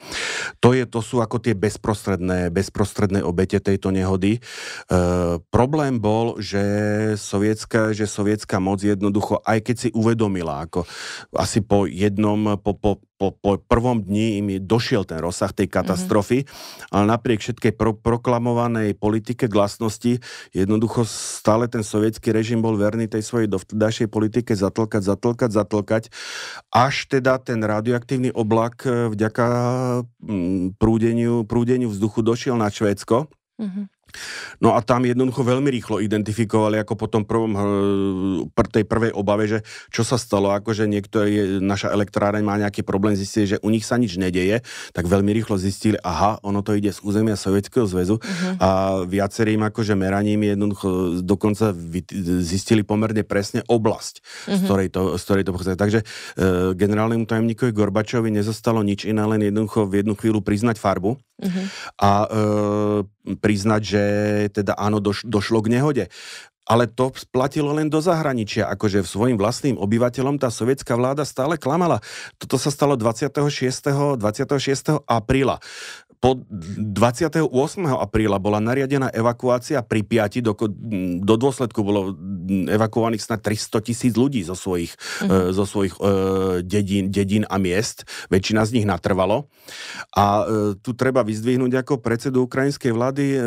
[0.60, 4.38] To, je, to sú ako tie bezprostredné, bezprostredné obete tejto nehody.
[4.38, 4.40] E,
[5.48, 6.60] problém bol, že
[7.16, 10.84] sovietská, že sovietská moc jednoducho, aj keď si uvedomila, ako
[11.38, 16.46] asi po jednom, po, po, po, po prvom dni im došiel ten rozsah tej katastrofy,
[16.46, 16.94] mm-hmm.
[16.94, 20.22] ale napriek všetkej pro, proklamovanej politike glasnosti,
[20.54, 26.04] jednoducho stále ten sovietský režim bol verný tej svojej dovtedajšej politike zatlkať, zatlkať, zatlkať,
[26.70, 29.46] až teda ten radioaktívny oblak e, vďaka
[30.22, 33.30] mm, prúdeniu, prúdeniu vzduchu došiel na Švédsko.
[33.58, 33.97] Mm-hmm.
[34.64, 37.52] No a tam jednoducho veľmi rýchlo identifikovali ako po tom prvom,
[38.52, 39.60] pr tej prvej obave, že
[39.94, 43.86] čo sa stalo, ako že niektorý, naša elektráreň má nejaký problém, zistili, že u nich
[43.86, 48.18] sa nič nedeje, tak veľmi rýchlo zistili, aha, ono to ide z územia Sovietskeho zväzu
[48.18, 48.54] uh-huh.
[48.60, 48.70] a
[49.06, 51.72] viacerým akože meraním jednoducho dokonca
[52.42, 54.58] zistili pomerne presne oblasť, uh-huh.
[54.58, 55.80] z, ktorej to, z ktorej to pochádza.
[55.80, 56.06] Takže e,
[56.74, 61.66] generálnemu tajomníkovi Gorbačovi nezostalo nič iné, len jednoducho v jednu chvíľu priznať farbu uh-huh.
[62.02, 62.28] a e,
[63.38, 64.04] priznať, že
[64.54, 66.06] teda áno, doš, došlo k nehode
[66.68, 72.04] ale to platilo len do zahraničia, akože svojim vlastným obyvateľom tá sovietská vláda stále klamala.
[72.36, 74.20] Toto sa stalo 26.
[74.20, 75.08] 26.
[75.08, 75.64] apríla
[76.18, 77.46] po 28.
[77.94, 80.58] apríla bola nariadená evakuácia pri piati, do,
[81.22, 85.52] do dôsledku bolo evakuovaných snad 300 tisíc ľudí zo svojich, uh-huh.
[85.52, 86.02] e, zo svojich e,
[86.66, 88.08] dedín, dedín a miest.
[88.34, 89.52] Väčšina z nich natrvalo.
[90.16, 90.44] A e,
[90.80, 93.40] tu treba vyzdvihnúť ako predsedu ukrajinskej vlády e,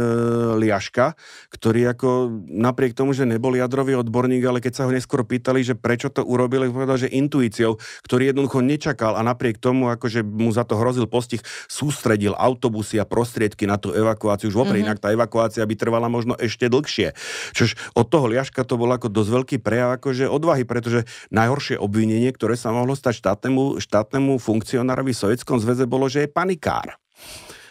[0.61, 1.17] Liaška,
[1.51, 2.09] ktorý ako
[2.47, 6.23] napriek tomu, že nebol jadrový odborník, ale keď sa ho neskôr pýtali, že prečo to
[6.23, 11.09] urobil, povedal, že intuíciou, ktorý jednoducho nečakal a napriek tomu, akože mu za to hrozil
[11.09, 14.93] postih, sústredil auto autobusy a prostriedky na tú evakuáciu už vopred, mm-hmm.
[14.93, 17.17] inak tá evakuácia by trvala možno ešte dlhšie.
[17.57, 22.29] Čož od toho Liaška to bol ako dosť veľký prejav akože odvahy, pretože najhoršie obvinenie,
[22.37, 27.01] ktoré sa mohlo stať štátnemu, štátnemu funkcionárovi v Sovjetskom zväze bolo, že je panikár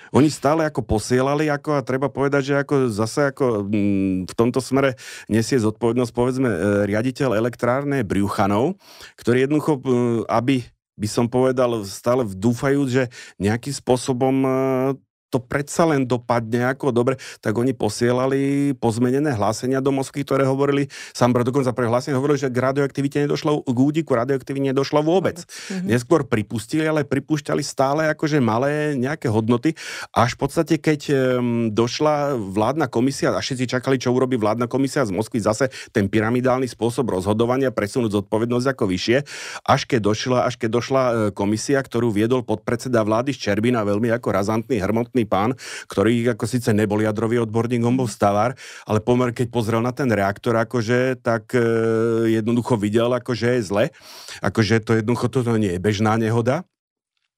[0.10, 4.34] oni stále ako posielali, ako a treba povedať, že ako zase ako m, mm, v
[4.34, 4.98] tomto smere
[5.30, 6.58] nesie zodpovednosť povedzme e,
[6.90, 8.74] riaditeľ elektrárne Briuchanov,
[9.22, 9.82] ktorý jednoducho, e,
[10.26, 10.66] aby
[11.00, 13.08] by som povedal, stále dúfajú, že
[13.40, 14.52] nejakým spôsobom e,
[15.30, 20.90] to predsa len dopadne ako dobre, tak oni posielali pozmenené hlásenia do Moskvy, ktoré hovorili,
[21.14, 25.42] sám dokonca pre hlásenie hovorili, že k radioaktivite nedošlo, k údiku radioaktivite nedošlo vôbec.
[25.46, 25.88] Mm-hmm.
[25.88, 29.78] Neskôr pripustili, ale pripúšťali stále akože malé nejaké hodnoty,
[30.12, 35.06] až v podstate, keď um, došla vládna komisia, a všetci čakali, čo urobí vládna komisia
[35.06, 39.18] z Moskvy, zase ten pyramidálny spôsob rozhodovania, presunúť zodpovednosť ako vyššie,
[39.64, 44.30] až keď došla, až keď došla e, komisia, ktorú viedol podpredseda vlády Ščerbina, veľmi ako
[44.34, 45.52] razantný, hrmotný schopný pán,
[45.92, 48.56] ktorý ako síce nebol jadrový odborník, on bol stavár,
[48.88, 51.64] ale pomer, keď pozrel na ten reaktor, akože, tak e,
[52.40, 53.86] jednoducho videl, akože je zle,
[54.40, 56.64] akože to jednoducho toto nie je bežná nehoda,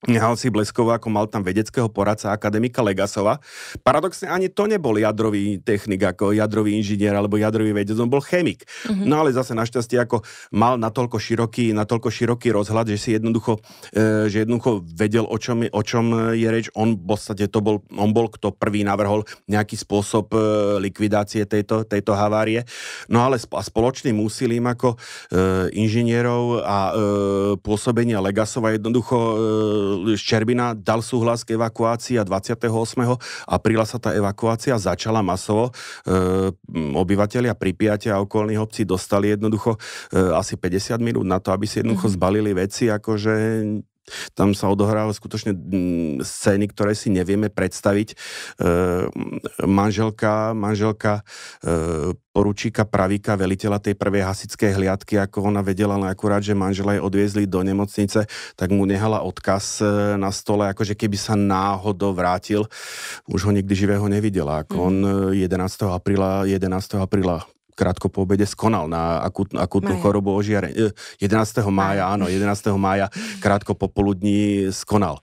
[0.09, 3.37] Nehal si Bleskovo, ako mal tam vedeckého poradca akademika Legasova.
[3.85, 8.65] Paradoxne ani to nebol jadrový technik, ako jadrový inžinier alebo jadrový vedec, on bol chemik.
[8.65, 9.05] Mm-hmm.
[9.05, 10.25] No ale zase našťastie ako
[10.57, 13.61] mal natoľko široký, natoľko široký rozhľad, že si jednoducho,
[13.93, 16.73] e, že jednoducho vedel, o čom, je, o čom je reč.
[16.73, 20.37] On v podstate to bol, on bol, kto prvý navrhol nejaký spôsob e,
[20.81, 22.65] likvidácie tejto, tejto havárie.
[23.05, 26.93] No ale sp- a spoločným úsilím ako e, inžinierov a e,
[27.61, 29.35] pôsobenia Legasova jednoducho e,
[30.15, 32.67] Ščerbina dal súhlas k evakuácii a 28.
[33.47, 35.71] apríla sa tá evakuácia začala masovo.
[36.07, 36.49] E,
[36.95, 41.83] obyvateľia Pripiatia a okolných obcí dostali jednoducho e, asi 50 minút na to, aby si
[41.83, 42.21] jednoducho mm-hmm.
[42.21, 43.33] zbalili veci, akože
[44.33, 48.09] tam sa odohrávali skutočne mm, scény, ktoré si nevieme predstaviť.
[48.11, 48.15] E,
[49.65, 51.21] manželka, manželka
[51.63, 56.95] e, poručíka Pravíka, veliteľa tej prvej hasickej hliadky, ako ona vedela, len akurát, že manžela
[56.95, 58.23] jej odviezli do nemocnice,
[58.55, 62.67] tak mu nehala odkaz e, na stole, akože keby sa náhodou vrátil,
[63.27, 64.63] už ho nikdy živého nevidela.
[64.63, 64.83] Ako mm.
[64.83, 64.95] on
[65.35, 65.91] 11.
[65.91, 66.99] apríla, 11.
[66.99, 67.43] apríla
[67.81, 70.03] krátko po obede skonal na akut, akutnú Maja.
[70.05, 70.93] chorobu ožiarenia.
[71.17, 71.65] 11.
[71.73, 72.45] mája, áno, 11.
[72.77, 73.09] mája
[73.41, 75.17] krátko popoludní skonal.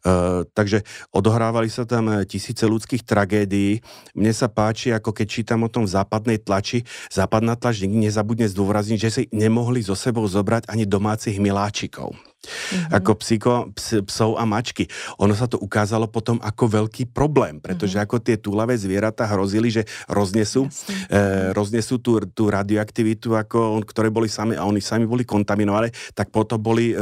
[0.00, 3.84] Uh, takže odohrávali sa tam tisíce ľudských tragédií.
[4.16, 8.48] Mne sa páči, ako keď čítam o tom v západnej tlači, západná tlač nikdy nezabudne
[8.48, 12.94] zdôrazniť, že si nemohli so sebou zobrať ani domácich miláčikov mm-hmm.
[12.94, 14.86] ako psíko, ps, psov a mačky.
[15.18, 18.08] Ono sa to ukázalo potom ako veľký problém, pretože mm-hmm.
[18.10, 20.70] ako tie túlavé zvieratá hrozili, že roznesú,
[21.10, 21.20] e,
[21.52, 26.58] roznesú tú, tú radioaktivitu, ako, ktoré boli sami, a oni sami boli kontaminované, tak potom
[26.58, 26.96] boli e,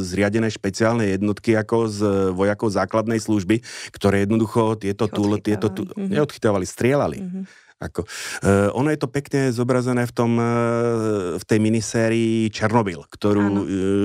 [0.00, 1.98] zriadené špeciálne jednotky ako z
[2.36, 3.64] vojakov základnej služby,
[3.94, 6.10] ktoré jednoducho tieto túle, tieto tú, mm-hmm.
[6.12, 7.18] neodchytávali, strieľali.
[7.20, 7.63] Mm-hmm.
[7.82, 13.42] Ako, uh, ono je to pekne zobrazené v, tom, uh, v tej minisérii Černobyl, ktorú,
[13.42, 13.60] uh,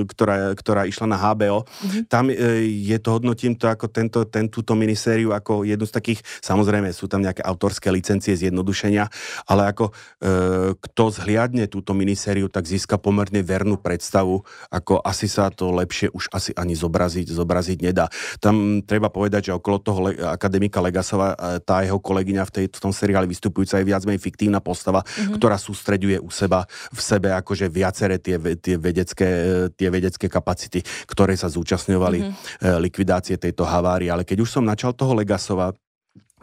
[0.10, 1.62] ktorá, ktorá išla na HBO.
[1.64, 2.02] Uh-huh.
[2.10, 2.34] Tam uh,
[2.66, 7.06] je to, hodnotím to ako tento, ten, túto minisériu ako jednu z takých, samozrejme sú
[7.06, 9.06] tam nejaké autorské licencie zjednodušenia,
[9.46, 14.42] ale ako uh, kto zhliadne túto minisériu, tak získa pomerne vernú predstavu,
[14.74, 18.10] ako asi sa to lepšie už asi ani zobraziť, zobraziť nedá.
[18.42, 22.82] Tam treba povedať, že okolo toho le- akademika Legasova, tá jeho kolegyňa v, tej, v
[22.82, 25.36] tom seriáli vystupuje vystupujúca je viac menej fiktívna postava, mm-hmm.
[25.36, 26.64] ktorá sústreďuje u seba
[26.96, 29.30] v sebe akože viaceré tie, tie, vedecké,
[29.76, 32.80] tie vedecké kapacity, ktoré sa zúčastňovali mm-hmm.
[32.80, 34.08] likvidácie tejto havárie.
[34.08, 35.76] Ale keď už som načal toho Legasova,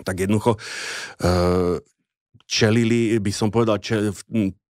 [0.05, 1.81] tak jednoducho uh,
[2.45, 4.13] čelili, by som povedal, čel,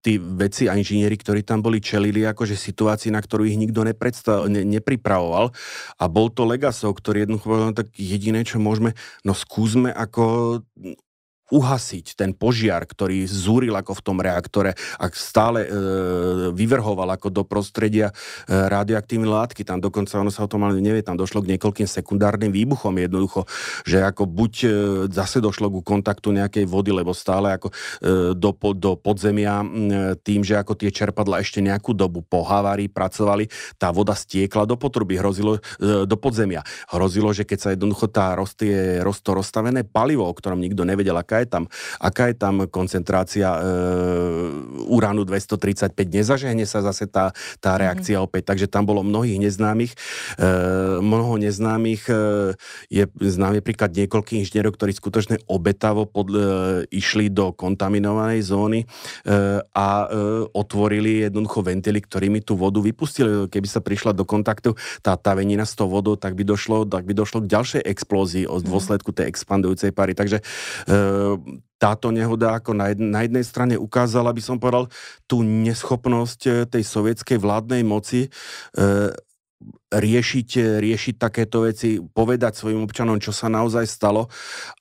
[0.00, 4.46] tí veci a inžinieri, ktorí tam boli, čelili akože situácii, na ktorú ich nikto nepredstav,
[4.46, 5.50] ne, nepripravoval.
[5.98, 8.94] A bol to Legasov, ktorý jednoducho povedal, no tak jediné, čo môžeme,
[9.26, 10.62] no skúsme ako
[11.50, 15.68] uhasiť ten požiar, ktorý zúril ako v tom reaktore a stále e,
[16.50, 18.14] vyvrhoval ako do prostredia e,
[18.50, 19.62] radioaktívne látky.
[19.62, 23.46] Tam dokonca, ono sa o tom ale nevie, tam došlo k niekoľkým sekundárnym výbuchom jednoducho,
[23.86, 24.68] že ako buď e,
[25.14, 27.74] zase došlo ku kontaktu nejakej vody, lebo stále ako e,
[28.34, 29.66] do, po, do podzemia e,
[30.18, 33.46] tým, že ako tie čerpadla ešte nejakú dobu po havárii pracovali,
[33.78, 36.66] tá voda stiekla do potruby, hrozilo e, do podzemia.
[36.90, 41.14] Hrozilo, že keď sa jednoducho tá roz, tie, roz, rozstavené palivo, o ktorom nikto nevedel,
[41.14, 41.64] aká aká je tam,
[42.00, 43.60] aká je tam koncentrácia e,
[44.88, 47.80] uránu 235, nezažehne sa zase tá, tá mhm.
[47.84, 48.28] reakcia mm-hmm.
[48.32, 49.92] opäť, takže tam bolo mnohých neznámych,
[50.40, 50.48] e,
[51.04, 52.16] mnoho neznámych, e,
[52.88, 58.86] je známy príklad niekoľkých inžinierov, ktorí skutočne obetavo pod, e, išli do kontaminovanej zóny e,
[59.60, 60.06] a e,
[60.56, 63.50] otvorili jednoducho ventily, ktorými tú vodu vypustili.
[63.50, 64.72] Keby sa prišla do kontaktu
[65.02, 68.64] tá tavenina s tou vodou, tak by došlo, tak by došlo k ďalšej explózii od
[68.64, 68.70] mhm.
[68.70, 70.14] dôsledku tej expandujúcej pary.
[70.14, 70.44] Takže e,
[71.76, 74.88] táto nehoda ako na, jednej, na jednej strane ukázala, by som povedal,
[75.28, 78.28] tú neschopnosť eh, tej sovietskej vládnej moci e,
[79.86, 84.26] riešiť, riešiť takéto veci, povedať svojim občanom, čo sa naozaj stalo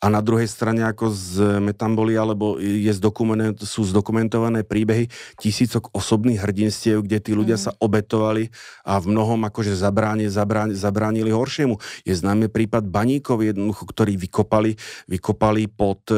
[0.01, 6.41] a na druhej strane ako z Metamboli alebo je zdokument, sú zdokumentované príbehy tisícok osobných
[6.41, 7.63] hrdinstiev, kde tí ľudia mm.
[7.69, 8.49] sa obetovali
[8.81, 11.77] a v mnohom akože zabráni, zabráni, zabránili horšiemu.
[12.01, 14.73] Je známy prípad baníkov jednoducho, ktorí vykopali,
[15.05, 16.17] vykopali pod e,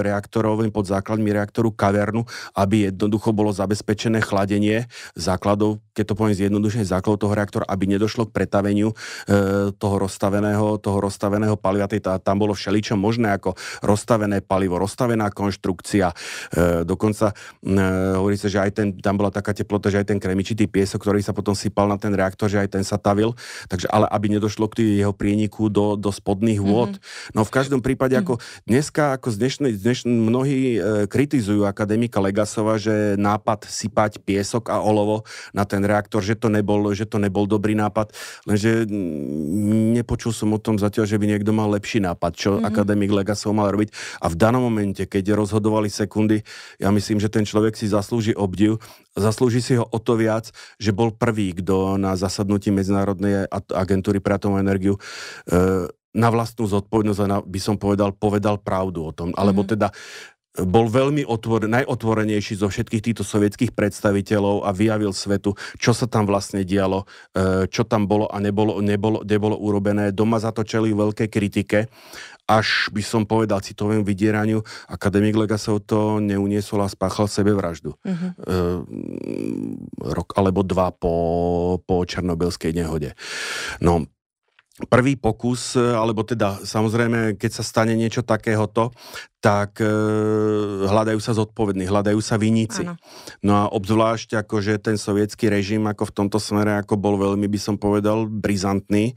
[0.00, 2.24] reaktorovým, pod základmi reaktoru kavernu,
[2.56, 8.13] aby jednoducho bolo zabezpečené chladenie základov, keď to poviem zjednodušene, základov toho reaktora, aby nedošlo
[8.14, 11.90] došlo k pretaveniu e, toho rozstaveného, toho rozstaveného paliva.
[11.90, 16.14] Tá, tam bolo všeličo možné ako rozstavené palivo, rozstavená konštrukcia.
[16.54, 17.82] E, dokonca e,
[18.14, 21.26] hovorí sa, že aj ten, tam bola taká teplota, že aj ten kremičitý piesok, ktorý
[21.26, 23.34] sa potom sypal na ten reaktor, že aj ten sa tavil.
[23.66, 26.94] Takže, ale aby nedošlo k jeho prieniku do, do spodných vôd.
[26.94, 27.34] Mm-hmm.
[27.34, 28.30] No v každom prípade, mm-hmm.
[28.30, 30.78] ako dneska, ako z dnešnej, dnešnej mnohí e,
[31.10, 36.92] kritizujú akademika Legasova, že nápad sypať piesok a olovo na ten reaktor, že to nebol,
[36.92, 38.08] že to nebol dobrý nápad nápad,
[38.44, 38.84] lenže
[39.96, 42.68] nepočul som o tom zatiaľ, že by niekto mal lepší nápad, čo mm-hmm.
[42.68, 44.20] akademik Legasov mal robiť.
[44.20, 46.44] A v danom momente, keď rozhodovali sekundy,
[46.76, 48.76] ja myslím, že ten človek si zaslúži obdiv,
[49.16, 54.36] zaslúži si ho o to viac, že bol prvý, kto na zasadnutí Medzinárodnej agentúry pre
[54.36, 54.94] atomovú energiu
[55.48, 59.34] e, na vlastnú zodpovednosť, by som povedal, povedal pravdu o tom.
[59.34, 59.74] Alebo mm-hmm.
[59.74, 59.88] teda
[60.54, 66.30] bol veľmi otvor, najotvorenejší zo všetkých týchto sovietských predstaviteľov a vyjavil svetu, čo sa tam
[66.30, 70.14] vlastne dialo, e, čo tam bolo a nebolo, nebolo, nebolo urobené.
[70.14, 71.90] Doma za to čeli veľké kritike,
[72.46, 74.62] až by som povedal citovému vydieraniu.
[74.86, 77.98] Akademik Legasov to neuniesol a spáchal sebevraždu.
[77.98, 78.30] Uh-huh.
[78.46, 78.58] E,
[80.06, 83.18] rok alebo dva po, po Černobylskej nehode.
[83.82, 84.06] No,
[84.90, 88.90] prvý pokus, alebo teda samozrejme, keď sa stane niečo takéhoto,
[89.38, 89.86] tak e,
[90.90, 92.82] hľadajú sa zodpovední, hľadajú sa viníci.
[92.82, 92.98] Ano.
[93.44, 97.60] No a obzvlášť akože ten sovietský režim ako v tomto smere ako bol veľmi, by
[97.60, 99.14] som povedal, brizantný.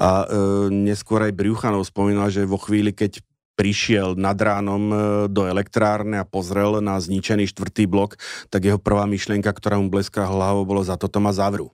[0.00, 0.26] A e,
[0.72, 3.20] neskôr aj Briuchanov spomínal, že vo chvíli, keď
[3.54, 4.90] prišiel nad ránom
[5.30, 8.18] do elektrárne a pozrel na zničený štvrtý blok,
[8.50, 11.70] tak jeho prvá myšlienka, ktorá mu bleská hlavou, bolo za toto ma zavru.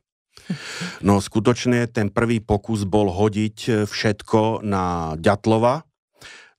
[1.01, 5.87] No skutočne ten prvý pokus bol hodiť e, všetko na Ďatlova,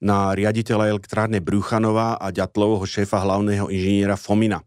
[0.02, 4.66] na riaditeľa elektrárne Brúchanova a Ďatlovho šéfa hlavného inžiniera Fomina.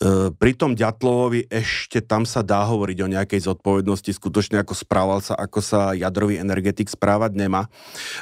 [0.00, 5.20] E, pri tom Ďatlovovi ešte tam sa dá hovoriť o nejakej zodpovednosti, skutočne ako správal
[5.20, 7.68] sa, ako sa jadrový energetik správať nemá.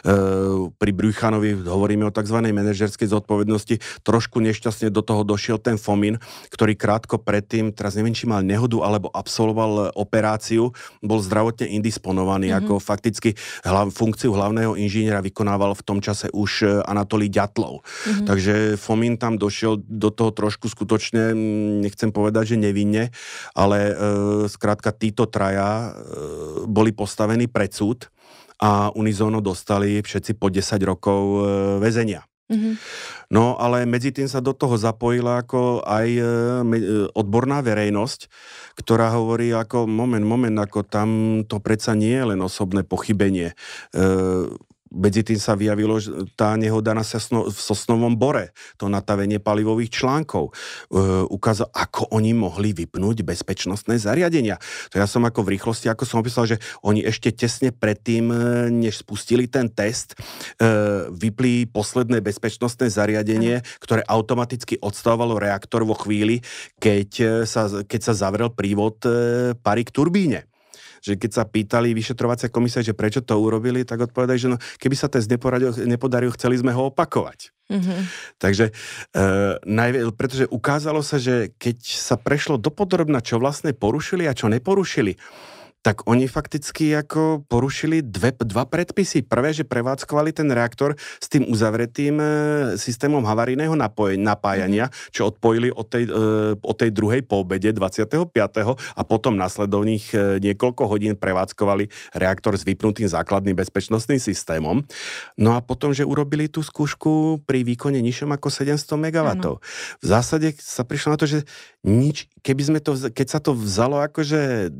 [0.02, 0.10] E,
[0.74, 2.42] pri Brujchanovi hovoríme o tzv.
[2.50, 3.78] manažerskej zodpovednosti.
[4.02, 6.18] Trošku nešťastne do toho došiel ten Fomin,
[6.50, 12.66] ktorý krátko predtým, teraz neviem, či mal nehodu alebo absolvoval operáciu, bol zdravotne indisponovaný, mm-hmm.
[12.66, 17.86] ako fakticky hlav, funkciu hlavného inžiniera vykonával v tom čase už e, Anatolí Ďatlov.
[17.86, 18.26] Mm-hmm.
[18.26, 21.38] Takže Fomin tam došiel do toho trošku skutočne
[21.68, 23.12] nechcem povedať, že nevinne,
[23.52, 23.94] ale e,
[24.48, 28.08] skrátka títo traja e, boli postavení pred súd
[28.58, 31.40] a unizóno dostali všetci po 10 rokov e,
[31.78, 32.24] väzenia.
[32.48, 32.74] Mm-hmm.
[33.28, 36.24] No ale medzi tým sa do toho zapojila ako aj e, e,
[37.12, 38.32] odborná verejnosť,
[38.80, 41.08] ktorá hovorí ako moment, moment, ako tam
[41.44, 43.52] to predsa nie je len osobné pochybenie.
[43.52, 43.54] E,
[44.92, 46.00] medzi tým sa vyjavilo
[46.34, 50.50] tá nehoda na Sosno, v Sosnovom bore, to natavenie palivových článkov.
[50.50, 50.52] E,
[51.28, 54.56] ukázal, ako oni mohli vypnúť bezpečnostné zariadenia.
[54.92, 58.36] To ja som ako v rýchlosti, ako som opísal, že oni ešte tesne predtým, e,
[58.72, 66.40] než spustili ten test, e, vypli posledné bezpečnostné zariadenie, ktoré automaticky odstavovalo reaktor vo chvíli,
[66.80, 69.10] keď e, sa, keď sa zavrel prívod e,
[69.58, 70.48] pary k turbíne
[71.02, 74.96] že keď sa pýtali vyšetrovacia komisia, že prečo to urobili, tak odpovedali, že no, keby
[74.96, 77.54] sa test nepodaril, chceli sme ho opakovať.
[77.68, 78.00] Mm-hmm.
[78.40, 78.72] Takže,
[79.12, 79.20] e,
[79.68, 85.20] najvie, pretože ukázalo sa, že keď sa prešlo dopodrobna, čo vlastne porušili a čo neporušili,
[85.78, 89.22] tak oni fakticky ako porušili dve, dva predpisy.
[89.22, 92.26] Prvé, že prevádzkovali ten reaktor s tým uzavretým e,
[92.74, 95.14] systémom havarijného napoj- napájania, mm-hmm.
[95.14, 98.10] čo odpojili od tej, e, od tej druhej po obede 25.
[98.98, 101.86] a potom nasledovných e, niekoľko hodín prevádzkovali
[102.18, 104.82] reaktor s vypnutým základným bezpečnostným systémom.
[105.38, 109.26] No a potom, že urobili tú skúšku pri výkone nižšom ako 700 MW.
[109.28, 109.62] Ano.
[110.02, 111.38] V zásade sa prišlo na to, že
[111.86, 114.72] nič, keby sme to, keď sa to vzalo akože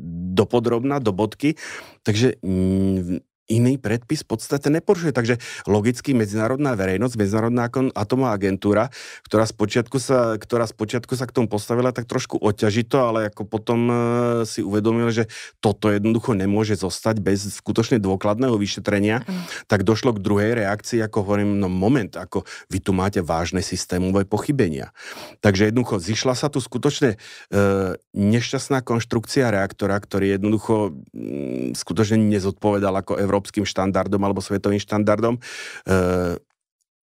[0.89, 1.55] dopodrobná do bodky,
[2.03, 3.19] takže mm,
[3.49, 5.11] iný predpis v podstate neporušuje.
[5.11, 8.93] Takže logicky medzinárodná verejnosť, medzinárodná atomová agentúra,
[9.25, 13.79] ktorá spočiatku, sa, ktorá spočiatku sa k tomu postavila tak trošku oťažito, ale ako potom
[13.89, 13.93] e,
[14.45, 15.25] si uvedomil, že
[15.57, 19.65] toto jednoducho nemôže zostať bez skutočne dôkladného vyšetrenia, mm.
[19.65, 24.29] tak došlo k druhej reakcii, ako hovorím, no moment, ako vy tu máte vážne systémové
[24.29, 24.93] pochybenia.
[25.41, 27.57] Takže jednoducho zišla sa tu skutočne e,
[28.13, 35.39] nešťastná konštrukcia reaktora, ktorý jednoducho m, skutočne nezodpovedal ako Európa európskym štandardom alebo svetovým štandardom.
[35.39, 35.41] E,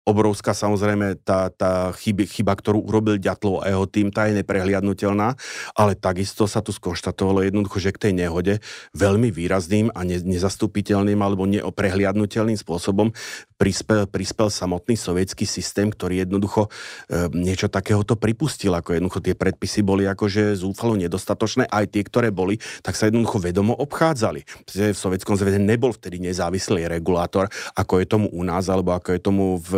[0.05, 5.33] obrovská samozrejme tá, tá chyba, chyba, ktorú urobil Ďatlov a jeho tým, tá je neprehliadnutelná,
[5.73, 8.61] ale takisto sa tu skonštatovalo jednoducho, že k tej nehode
[8.93, 13.17] veľmi výrazným a ne, nezastupiteľným alebo neoprehliadnutelným spôsobom
[13.55, 19.81] prispel, prispel samotný sovietský systém, ktorý jednoducho e, niečo takéhoto pripustil, ako jednoducho tie predpisy
[19.87, 24.43] boli akože zúfalo nedostatočné, aj tie, ktoré boli, tak sa jednoducho vedomo obchádzali.
[24.67, 27.47] V Sovietskom zväze nebol vtedy nezávislý regulátor,
[27.79, 29.71] ako je tomu u nás, alebo ako je tomu v,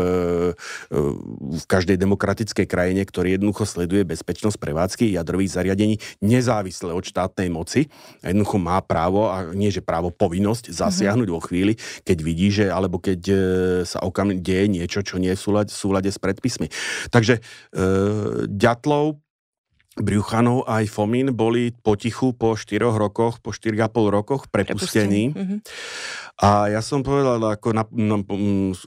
[0.91, 7.89] v každej demokratickej krajine, ktorý jednoducho sleduje bezpečnosť prevádzky jadrových zariadení nezávisle od štátnej moci.
[8.24, 11.37] Jednoducho má právo, a nie že právo, povinnosť zasiahnuť mm-hmm.
[11.37, 11.72] vo chvíli,
[12.03, 13.37] keď vidí, že alebo keď e,
[13.87, 16.69] sa okamžite deje niečo, čo nie je v súlade, v súlade s predpismi.
[17.11, 17.41] Takže e,
[18.47, 19.21] Ďatlov
[19.97, 25.33] Briuchanov aj Fomín boli potichu po 4 rokoch, po 4,5 rokoch prepustení.
[25.33, 25.59] Mm-hmm.
[26.37, 28.20] A ja som povedal, ako na, na,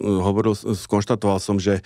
[0.06, 1.84] hovoril, skonštatoval som, že e,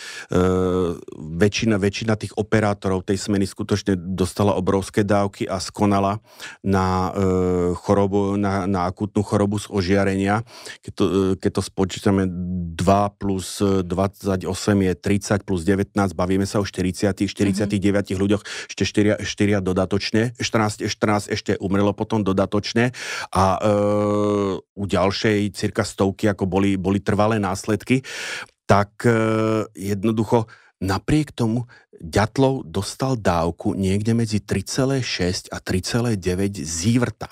[1.16, 6.20] väčšina, väčšina tých operátorov tej smeny skutočne dostala obrovské dávky a skonala
[6.68, 7.32] na e,
[7.80, 10.44] chorobu, na, na akútnu chorobu z ožiarenia.
[10.84, 12.76] Keď to, e, keď to spočítame 2
[13.16, 14.52] plus 28
[14.84, 18.20] je 30 plus 19, bavíme sa o 40, 49 mm-hmm.
[18.20, 22.92] ľuďoch, ešte 4, 4 dodatočne, 14, 14 ešte umrelo potom dodatočne
[23.32, 23.70] a e,
[24.60, 28.02] u ďalšej cirka stovky, ako boli, boli trvalé následky,
[28.66, 29.14] tak e,
[29.78, 30.50] jednoducho
[30.82, 31.70] napriek tomu
[32.04, 36.20] Ďatlov dostal dávku niekde medzi 3,6 a 3,9
[36.60, 37.32] zívrta.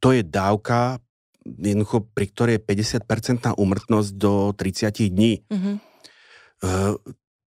[0.00, 1.04] To je dávka,
[1.44, 2.62] jednoducho, pri ktorej je
[3.04, 5.44] 50% úmrtnosť do 30 dní.
[5.44, 5.76] Mm-hmm.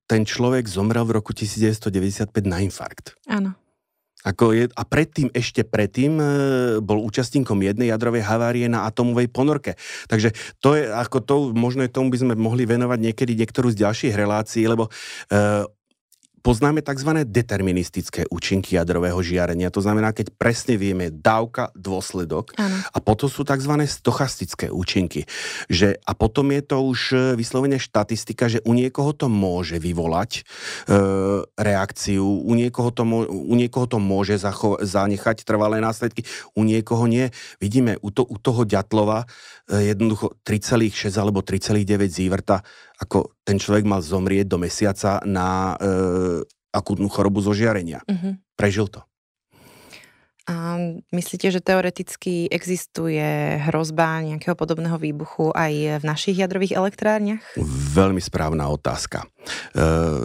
[0.06, 3.18] ten človek zomrel v roku 1995 na infarkt.
[3.26, 3.58] Áno.
[4.26, 6.26] Ako je, a predtým, ešte predtým e,
[6.82, 9.78] bol účastníkom jednej jadrovej havárie na atomovej ponorke.
[10.10, 13.86] Takže to je, ako to, možno je tomu by sme mohli venovať niekedy niektorú z
[13.86, 14.90] ďalších relácií, lebo
[15.30, 15.70] e,
[16.48, 17.28] poznáme tzv.
[17.28, 19.68] deterministické účinky jadrového žiarenia.
[19.68, 22.56] To znamená, keď presne vieme dávka, dôsledok.
[22.56, 22.80] Ano.
[22.96, 23.76] A potom sú tzv.
[23.84, 25.28] stochastické účinky.
[25.68, 30.32] Že, a potom je to už e, vyslovene štatistika, že u niekoho to môže vyvolať
[30.40, 30.42] e,
[31.60, 36.24] reakciu, u niekoho to, u niekoho to môže zacho- zanechať trvalé následky,
[36.56, 37.28] u niekoho nie.
[37.60, 39.28] Vidíme u, to, u toho Ďatlova
[39.68, 42.64] e, jednoducho 3,6 alebo 3,9 zívrta
[42.98, 45.96] ako ten človek mal zomrieť do mesiaca na e,
[46.74, 48.02] akútnu chorobu zo žiarenia.
[48.10, 48.38] Uh-huh.
[48.58, 49.06] Prežil to.
[50.48, 50.80] A
[51.12, 57.44] myslíte, že teoreticky existuje hrozba nejakého podobného výbuchu aj v našich jadrových elektrárniach?
[57.92, 59.28] Veľmi správna otázka.
[59.76, 60.24] E,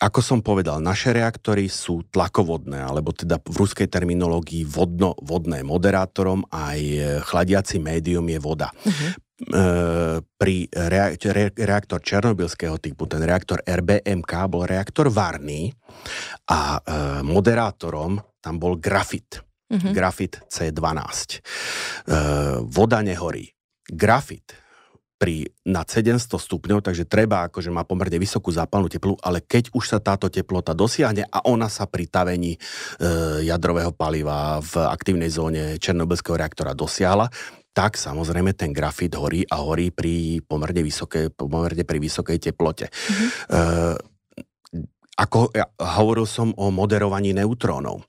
[0.00, 5.64] ako som povedal, naše reaktory sú tlakovodné, alebo teda v ruskej terminológii vodno-vodné.
[5.64, 6.80] Moderátorom aj
[7.24, 8.68] chladiaci médium je voda.
[8.84, 9.16] Uh-huh.
[10.36, 10.56] Pri
[11.56, 15.72] reaktor černobylského typu, ten reaktor RBMK bol reaktor varný
[16.52, 16.80] a e,
[17.24, 19.40] moderátorom tam bol grafit.
[19.70, 19.92] Uh-huh.
[19.94, 20.90] Grafit C12.
[20.90, 21.40] E,
[22.68, 23.48] voda nehorí.
[23.88, 24.52] Grafit
[25.20, 29.84] pri nad 700 stupňov, takže treba akože má pomerne vysokú zápalnú teplotu, ale keď už
[29.84, 32.58] sa táto teplota dosiahne a ona sa pri tavení e,
[33.44, 37.28] jadrového paliva v aktívnej zóne Černobylského reaktora dosiahla,
[37.70, 42.90] tak samozrejme ten grafit horí a horí pri pomerne, vysoké, pomerne pri vysokej teplote.
[42.90, 43.28] Mm-hmm.
[43.46, 43.60] E,
[45.20, 48.00] ako ja, hovoril som o moderovaní neutrónov.
[48.00, 48.04] E,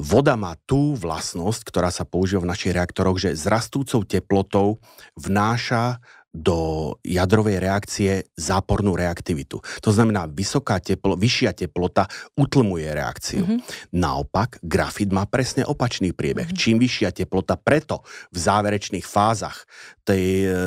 [0.00, 4.80] voda má tú vlastnosť, ktorá sa používa v našich reaktoroch, že s rastúcou teplotou
[5.20, 6.00] vnáša
[6.32, 9.60] do jadrovej reakcie zápornú reaktivitu.
[9.84, 12.08] To znamená, vysoká teplo, vyššia teplota
[12.40, 13.44] utlmuje reakciu.
[13.44, 13.58] Mm-hmm.
[13.92, 16.48] Naopak, grafit má presne opačný priebeh.
[16.48, 16.62] Mm-hmm.
[16.64, 18.00] Čím vyššia teplota, preto
[18.32, 19.68] v záverečných fázach,
[20.02, 20.58] tej, e,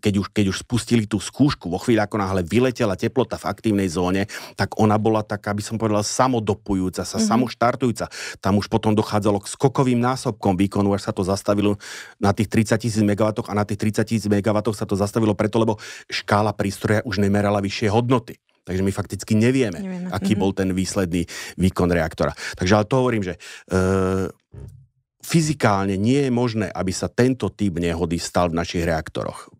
[0.00, 3.86] keď, už, keď už spustili tú skúšku, vo chvíli ako náhle vyletela teplota v aktívnej
[3.86, 4.26] zóne,
[4.58, 7.30] tak ona bola taká, by som povedal, samodopujúca sa, mm-hmm.
[7.30, 8.06] samoštartujúca.
[8.42, 11.78] Tam už potom dochádzalo k skokovým násobkom výkonu, až sa to zastavilo
[12.18, 15.58] na tých 30 tisíc MW a na tých 30 tisíc MW sa to zastavilo preto,
[15.58, 18.38] lebo škála prístroja už nemerala vyššie hodnoty.
[18.62, 20.08] Takže my fakticky nevieme, nevieme.
[20.14, 20.42] aký mm-hmm.
[20.42, 21.26] bol ten výsledný
[21.58, 22.30] výkon reaktora.
[22.54, 23.38] Takže ale to hovorím, že e,
[25.18, 29.50] fyzikálne nie je možné, aby sa tento typ nehody stal v našich reaktoroch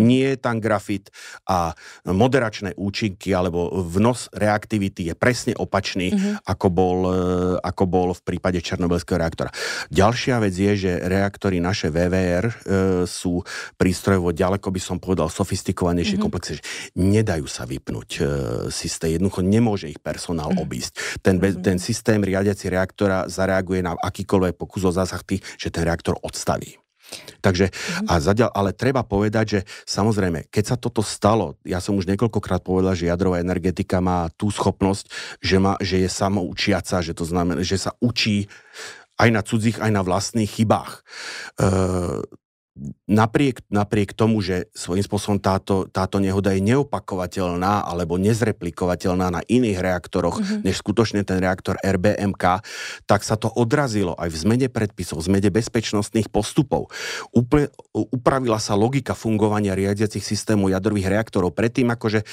[0.00, 1.12] nie je tam grafit
[1.44, 1.76] a
[2.08, 6.34] moderačné účinky alebo vnos reaktivity je presne opačný, mm-hmm.
[6.48, 7.16] ako, bol, e,
[7.60, 9.52] ako bol v prípade černobylského reaktora.
[9.92, 12.54] Ďalšia vec je, že reaktory naše VVR e,
[13.04, 13.44] sú
[13.76, 16.24] prístrojovo ďaleko by som povedal sofistikovanejšie, mm-hmm.
[16.24, 16.64] komplexnejšie.
[16.96, 18.20] Nedajú sa vypnúť e,
[18.72, 20.64] systém, jednoducho nemôže ich personál mm-hmm.
[20.64, 20.92] obísť.
[21.20, 21.60] Ten, mm-hmm.
[21.60, 26.81] ten systém riadiaci reaktora zareaguje na akýkoľvek pokus o zásah tých, že ten reaktor odstaví.
[27.42, 28.06] Takže, mhm.
[28.08, 32.62] a zadiaľ, ale treba povedať, že samozrejme, keď sa toto stalo, ja som už niekoľkokrát
[32.62, 35.10] povedal, že jadrová energetika má tú schopnosť,
[35.42, 38.46] že, má, že je samoučiaca, že to znamená, že sa učí
[39.20, 40.90] aj na cudzích, aj na vlastných chybách.
[40.98, 41.00] E,
[43.04, 49.76] napriek, napriek tomu, že svojím spôsobom táto, táto nehoda je neopakovateľná alebo nezreplikovateľná na iných
[49.76, 50.64] reaktoroch, mm-hmm.
[50.64, 52.44] než skutočne ten reaktor RBMK,
[53.04, 56.88] tak sa to odrazilo aj v zmene predpisov, v zmene bezpečnostných postupov.
[57.36, 61.52] Uple, upravila sa logika fungovania riadiacich systémov jadrových reaktorov.
[61.52, 62.26] Predtým, akože e,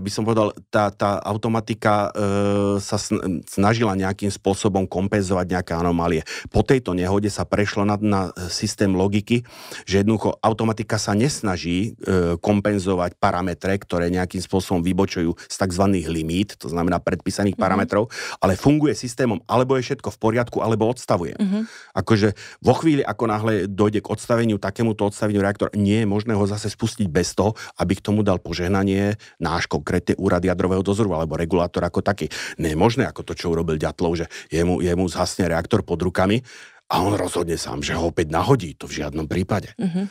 [0.00, 2.96] by som povedal, tá, tá automatika e, sa
[3.44, 6.24] snažila nejakým spôsobom kompenzovať nejaké anomálie.
[6.48, 9.44] Po tejto nehode sa prešlo na, na systém logiky,
[9.84, 15.84] že jednoducho automatika sa nesnaží e, kompenzovať parametre, ktoré nejakým spôsobom vybočujú z tzv.
[16.06, 17.64] limít, to znamená predpísaných mm-hmm.
[17.64, 18.08] parametrov,
[18.40, 21.36] ale funguje systémom, alebo je všetko v poriadku, alebo odstavuje.
[21.36, 21.62] Mm-hmm.
[21.96, 26.44] Akože vo chvíli, ako náhle dojde k odstaveniu, takémuto odstaveniu reaktora, nie je možné ho
[26.46, 31.36] zase spustiť bez toho, aby k tomu dal požehnanie náš konkrétny úrad jadrového dozoru alebo
[31.38, 32.30] regulátor ako taký.
[32.60, 36.40] Nie je možné, ako to, čo urobil Ďatlov, že jemu, jemu zhasne reaktor pod rukami
[36.86, 38.78] a on rozhodne sám, že ho opäť nahodí.
[38.78, 39.74] To v žiadnom prípade.
[39.74, 40.06] Uh-huh.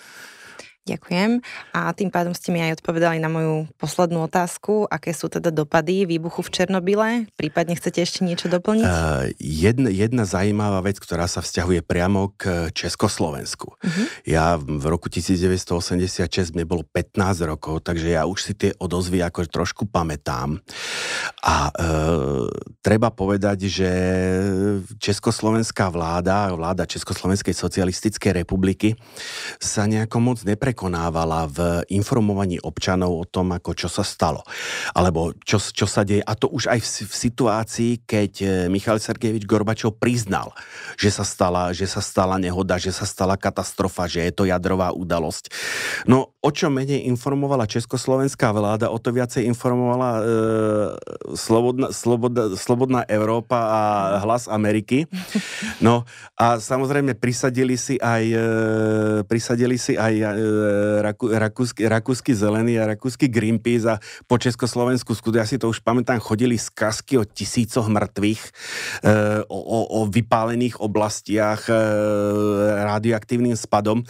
[0.85, 1.41] Ďakujem.
[1.73, 4.85] A tým pádom ste mi aj odpovedali na moju poslednú otázku.
[4.85, 7.25] Aké sú teda dopady výbuchu v Černobyle?
[7.33, 8.85] Prípadne chcete ešte niečo doplniť?
[8.85, 13.73] Uh, jedna, jedna zaujímavá vec, ktorá sa vzťahuje priamo k Československu.
[13.73, 14.05] Uh-huh.
[14.29, 17.17] Ja v roku 1986 mne bolo 15
[17.49, 20.61] rokov, takže ja už si tie odozvy ako trošku pamätám.
[21.41, 22.45] A uh,
[22.85, 23.89] treba povedať, že
[25.01, 28.93] československá vláda, vláda Československej socialistickej republiky
[29.57, 31.59] sa nejako moc nepre neprekonávala v
[31.95, 34.43] informovaní občanov o tom, ako čo sa stalo.
[34.91, 36.19] Alebo čo, čo sa deje.
[36.19, 40.51] A to už aj v, v situácii, keď e, Michal Sergejevič Gorbačov priznal,
[40.99, 44.91] že sa, stala, že sa stala nehoda, že sa stala katastrofa, že je to jadrová
[44.91, 45.47] udalosť.
[46.11, 50.23] No o čo menej informovala československá vláda, o to viacej informovala e,
[51.33, 53.81] slobodná, slobodná, slobodná Európa a
[54.21, 55.09] hlas Ameriky.
[55.81, 56.05] No
[56.37, 58.45] a samozrejme prisadili si aj, e,
[59.25, 60.25] prisadili si aj e,
[61.33, 66.21] rakúsky, rakúsky zelený a rakúsky Greenpeace a po Československu, skudu, ja si to už pamätám,
[66.21, 69.11] chodili skazky o tisícoch mŕtvych, e,
[69.49, 71.65] o, o, o vypálených oblastiach
[72.85, 74.05] radioaktívnym spadom.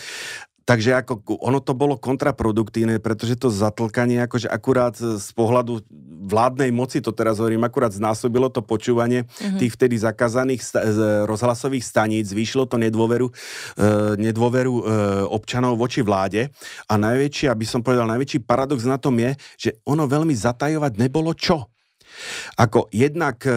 [0.65, 5.85] Takže ako ono to bolo kontraproduktívne, pretože to zatlkanie akože akurát z pohľadu
[6.25, 9.61] vládnej moci, to teraz hovorím, akurát znásobilo to počúvanie uh-huh.
[9.61, 10.83] tých vtedy zakázaných sta-
[11.29, 13.33] rozhlasových staníc, zvýšilo to nedôveru, e,
[14.17, 14.83] nedôveru e,
[15.29, 16.49] občanov voči vláde
[16.89, 21.37] a najväčší, aby som povedal, najväčší paradox na tom je, že ono veľmi zatajovať nebolo
[21.37, 21.69] čo.
[22.55, 23.51] Ako jednak e,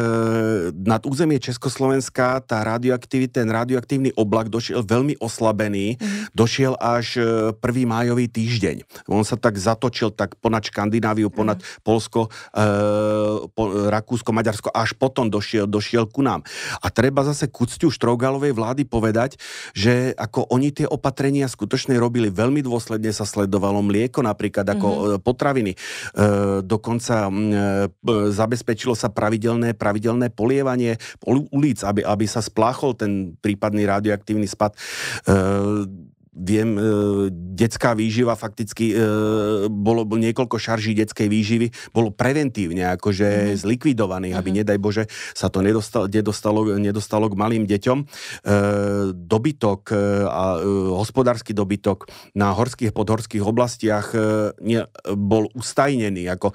[0.75, 6.35] nad územie Československa tá radioaktivita, ten radioaktívny oblak došiel veľmi oslabený, mm-hmm.
[6.35, 7.23] došiel až e,
[7.55, 9.07] prvý májový týždeň.
[9.11, 11.85] On sa tak zatočil tak ponad Škandináviu, ponad mm-hmm.
[11.85, 12.61] Polsko, e,
[13.53, 16.43] po, Rakúsko, Maďarsko, až potom došiel, došiel ku nám.
[16.83, 19.39] A treba zase k úctiu Štrougalovej vlády povedať,
[19.77, 25.21] že ako oni tie opatrenia skutočne robili veľmi dôsledne, sa sledovalo mlieko napríklad ako mm-hmm.
[25.23, 25.73] potraviny.
[25.75, 25.79] E,
[26.65, 27.33] dokonca e,
[28.49, 30.97] zabezpečilo sa pravidelné, pravidelné polievanie
[31.53, 34.73] ulic, aby, aby sa spláchol ten prípadný radioaktívny spad.
[34.73, 34.81] E,
[36.39, 36.83] viem, e,
[37.35, 38.97] detská výživa fakticky, e,
[39.67, 43.59] bolo, niekoľko šarží detskej výživy, bolo preventívne akože mm-hmm.
[43.59, 44.47] zlikvidovaných, mm-hmm.
[44.47, 44.59] aby mhm.
[44.63, 47.99] nedaj Bože sa to nedostalo, nedostalo, nedostalo k malým deťom.
[47.99, 48.05] E,
[49.13, 52.07] dobytok e, a e, hospodársky dobytok
[52.39, 54.87] na horských, podhorských oblastiach e,
[55.19, 56.55] bol ustajnený, ako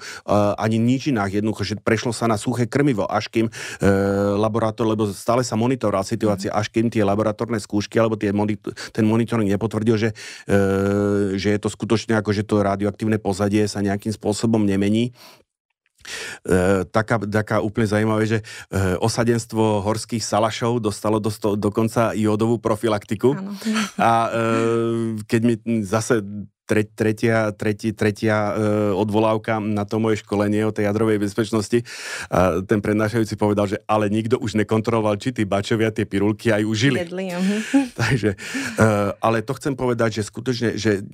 [0.56, 3.52] ani ničinách jednoducho, že prešlo sa na suché krmivo, až kým e,
[4.40, 6.64] laborator, lebo stále sa monitorovala situácia, mm-hmm.
[6.64, 10.10] až kým tie laboratórne skúšky alebo tie monit- ten monitoring nepotvrdzuje potvrdil, že,
[10.46, 15.10] e, že je to skutočne ako, že to radioaktívne pozadie sa nejakým spôsobom nemení.
[16.46, 18.44] E, taká, taká úplne zaujímavé, že e,
[19.02, 23.34] osadenstvo horských salašov dostalo do, dokonca jódovú profilaktiku.
[23.34, 23.50] Ano.
[23.98, 24.38] A e,
[25.26, 26.22] keď mi zase
[26.64, 28.52] tre, tretia, tretí, tretia e,
[28.96, 31.84] odvolávka na to moje školenie o tej jadrovej bezpečnosti.
[32.32, 36.62] A ten prednášajúci povedal, že ale nikto už nekontroloval, či tí bačovia tie pirulky aj
[36.64, 36.98] užili.
[37.04, 37.30] Jedli.
[38.00, 38.86] Takže, e,
[39.20, 41.04] ale to chcem povedať, že skutočne, že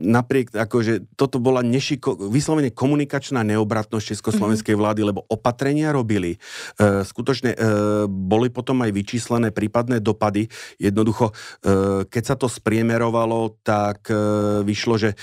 [0.00, 4.84] napriek, akože toto bola nešiko, vyslovene komunikačná neobratnosť československej uh-huh.
[4.84, 6.36] vlády, lebo opatrenia robili.
[6.78, 7.58] E, skutočne e,
[8.06, 10.46] boli potom aj vyčíslené prípadné dopady.
[10.76, 14.14] Jednoducho, e, keď sa to spriemerovalo, tak e,
[14.62, 15.16] vyšlo vyšlo, že e,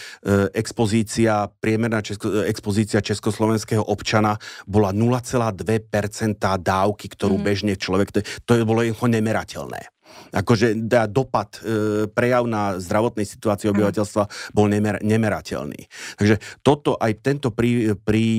[0.56, 7.48] expozícia, priemerná česko, expozícia československého občana bola 0,2% dávky, ktorú mm-hmm.
[7.48, 9.97] bežne človek, to, to bolo jeho nemerateľné
[10.32, 10.76] akože
[11.08, 15.88] dopad, e, prejav na zdravotnej situácii obyvateľstva bol nemer, nemerateľný.
[16.20, 18.30] Takže toto aj tento, prí, prí,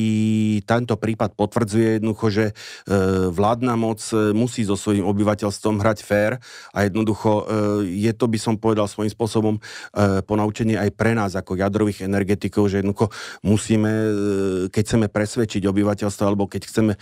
[0.65, 2.53] tento prípad potvrdzuje jednoducho, že e,
[3.33, 6.33] vládna moc e, musí so svojím obyvateľstvom hrať fér
[6.73, 7.43] a jednoducho e,
[8.05, 9.61] je to, by som povedal svojím spôsobom, e,
[10.25, 13.09] ponaučenie aj pre nás ako jadrových energetikov, že jednoducho
[13.43, 14.13] musíme, e,
[14.69, 16.99] keď chceme presvedčiť obyvateľstvo alebo keď chceme e,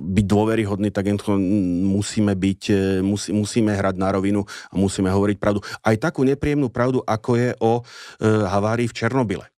[0.00, 1.38] byť dôveryhodní, tak jednoducho
[1.86, 2.74] musíme byť, e,
[3.04, 5.64] musí, musíme hrať na rovinu a musíme hovoriť pravdu.
[5.80, 7.82] Aj takú nepríjemnú pravdu, ako je o e,
[8.44, 9.48] havárii v Černobyle.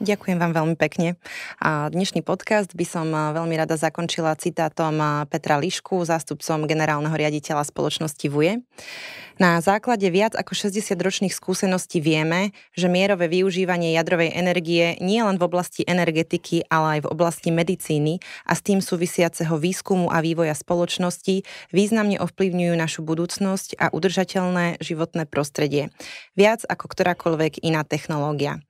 [0.00, 1.20] Ďakujem vám veľmi pekne.
[1.60, 4.96] A dnešný podcast by som veľmi rada zakončila citátom
[5.28, 8.64] Petra Lišku, zástupcom generálneho riaditeľa spoločnosti VUE.
[9.36, 15.44] Na základe viac ako 60-ročných skúseností vieme, že mierové využívanie jadrovej energie nie len v
[15.44, 21.44] oblasti energetiky, ale aj v oblasti medicíny a s tým súvisiaceho výskumu a vývoja spoločnosti
[21.76, 25.92] významne ovplyvňujú našu budúcnosť a udržateľné životné prostredie.
[26.40, 28.64] Viac ako ktorákoľvek iná technológia.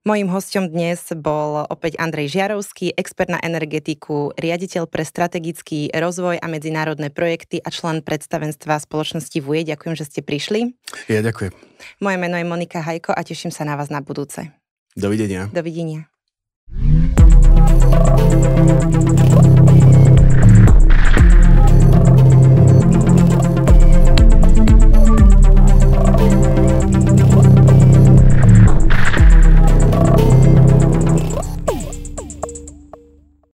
[0.00, 6.46] Mojím hostom dnes bol opäť Andrej Žiarovský, expert na energetiku, riaditeľ pre strategický rozvoj a
[6.48, 9.60] medzinárodné projekty a člen predstavenstva spoločnosti VUE.
[9.60, 10.72] Ďakujem, že ste prišli.
[11.12, 11.52] Ja ďakujem.
[12.00, 14.48] Moje meno je Monika Hajko a teším sa na vás na budúce.
[14.96, 15.52] Dovidenia.
[15.52, 16.08] Dovidenia.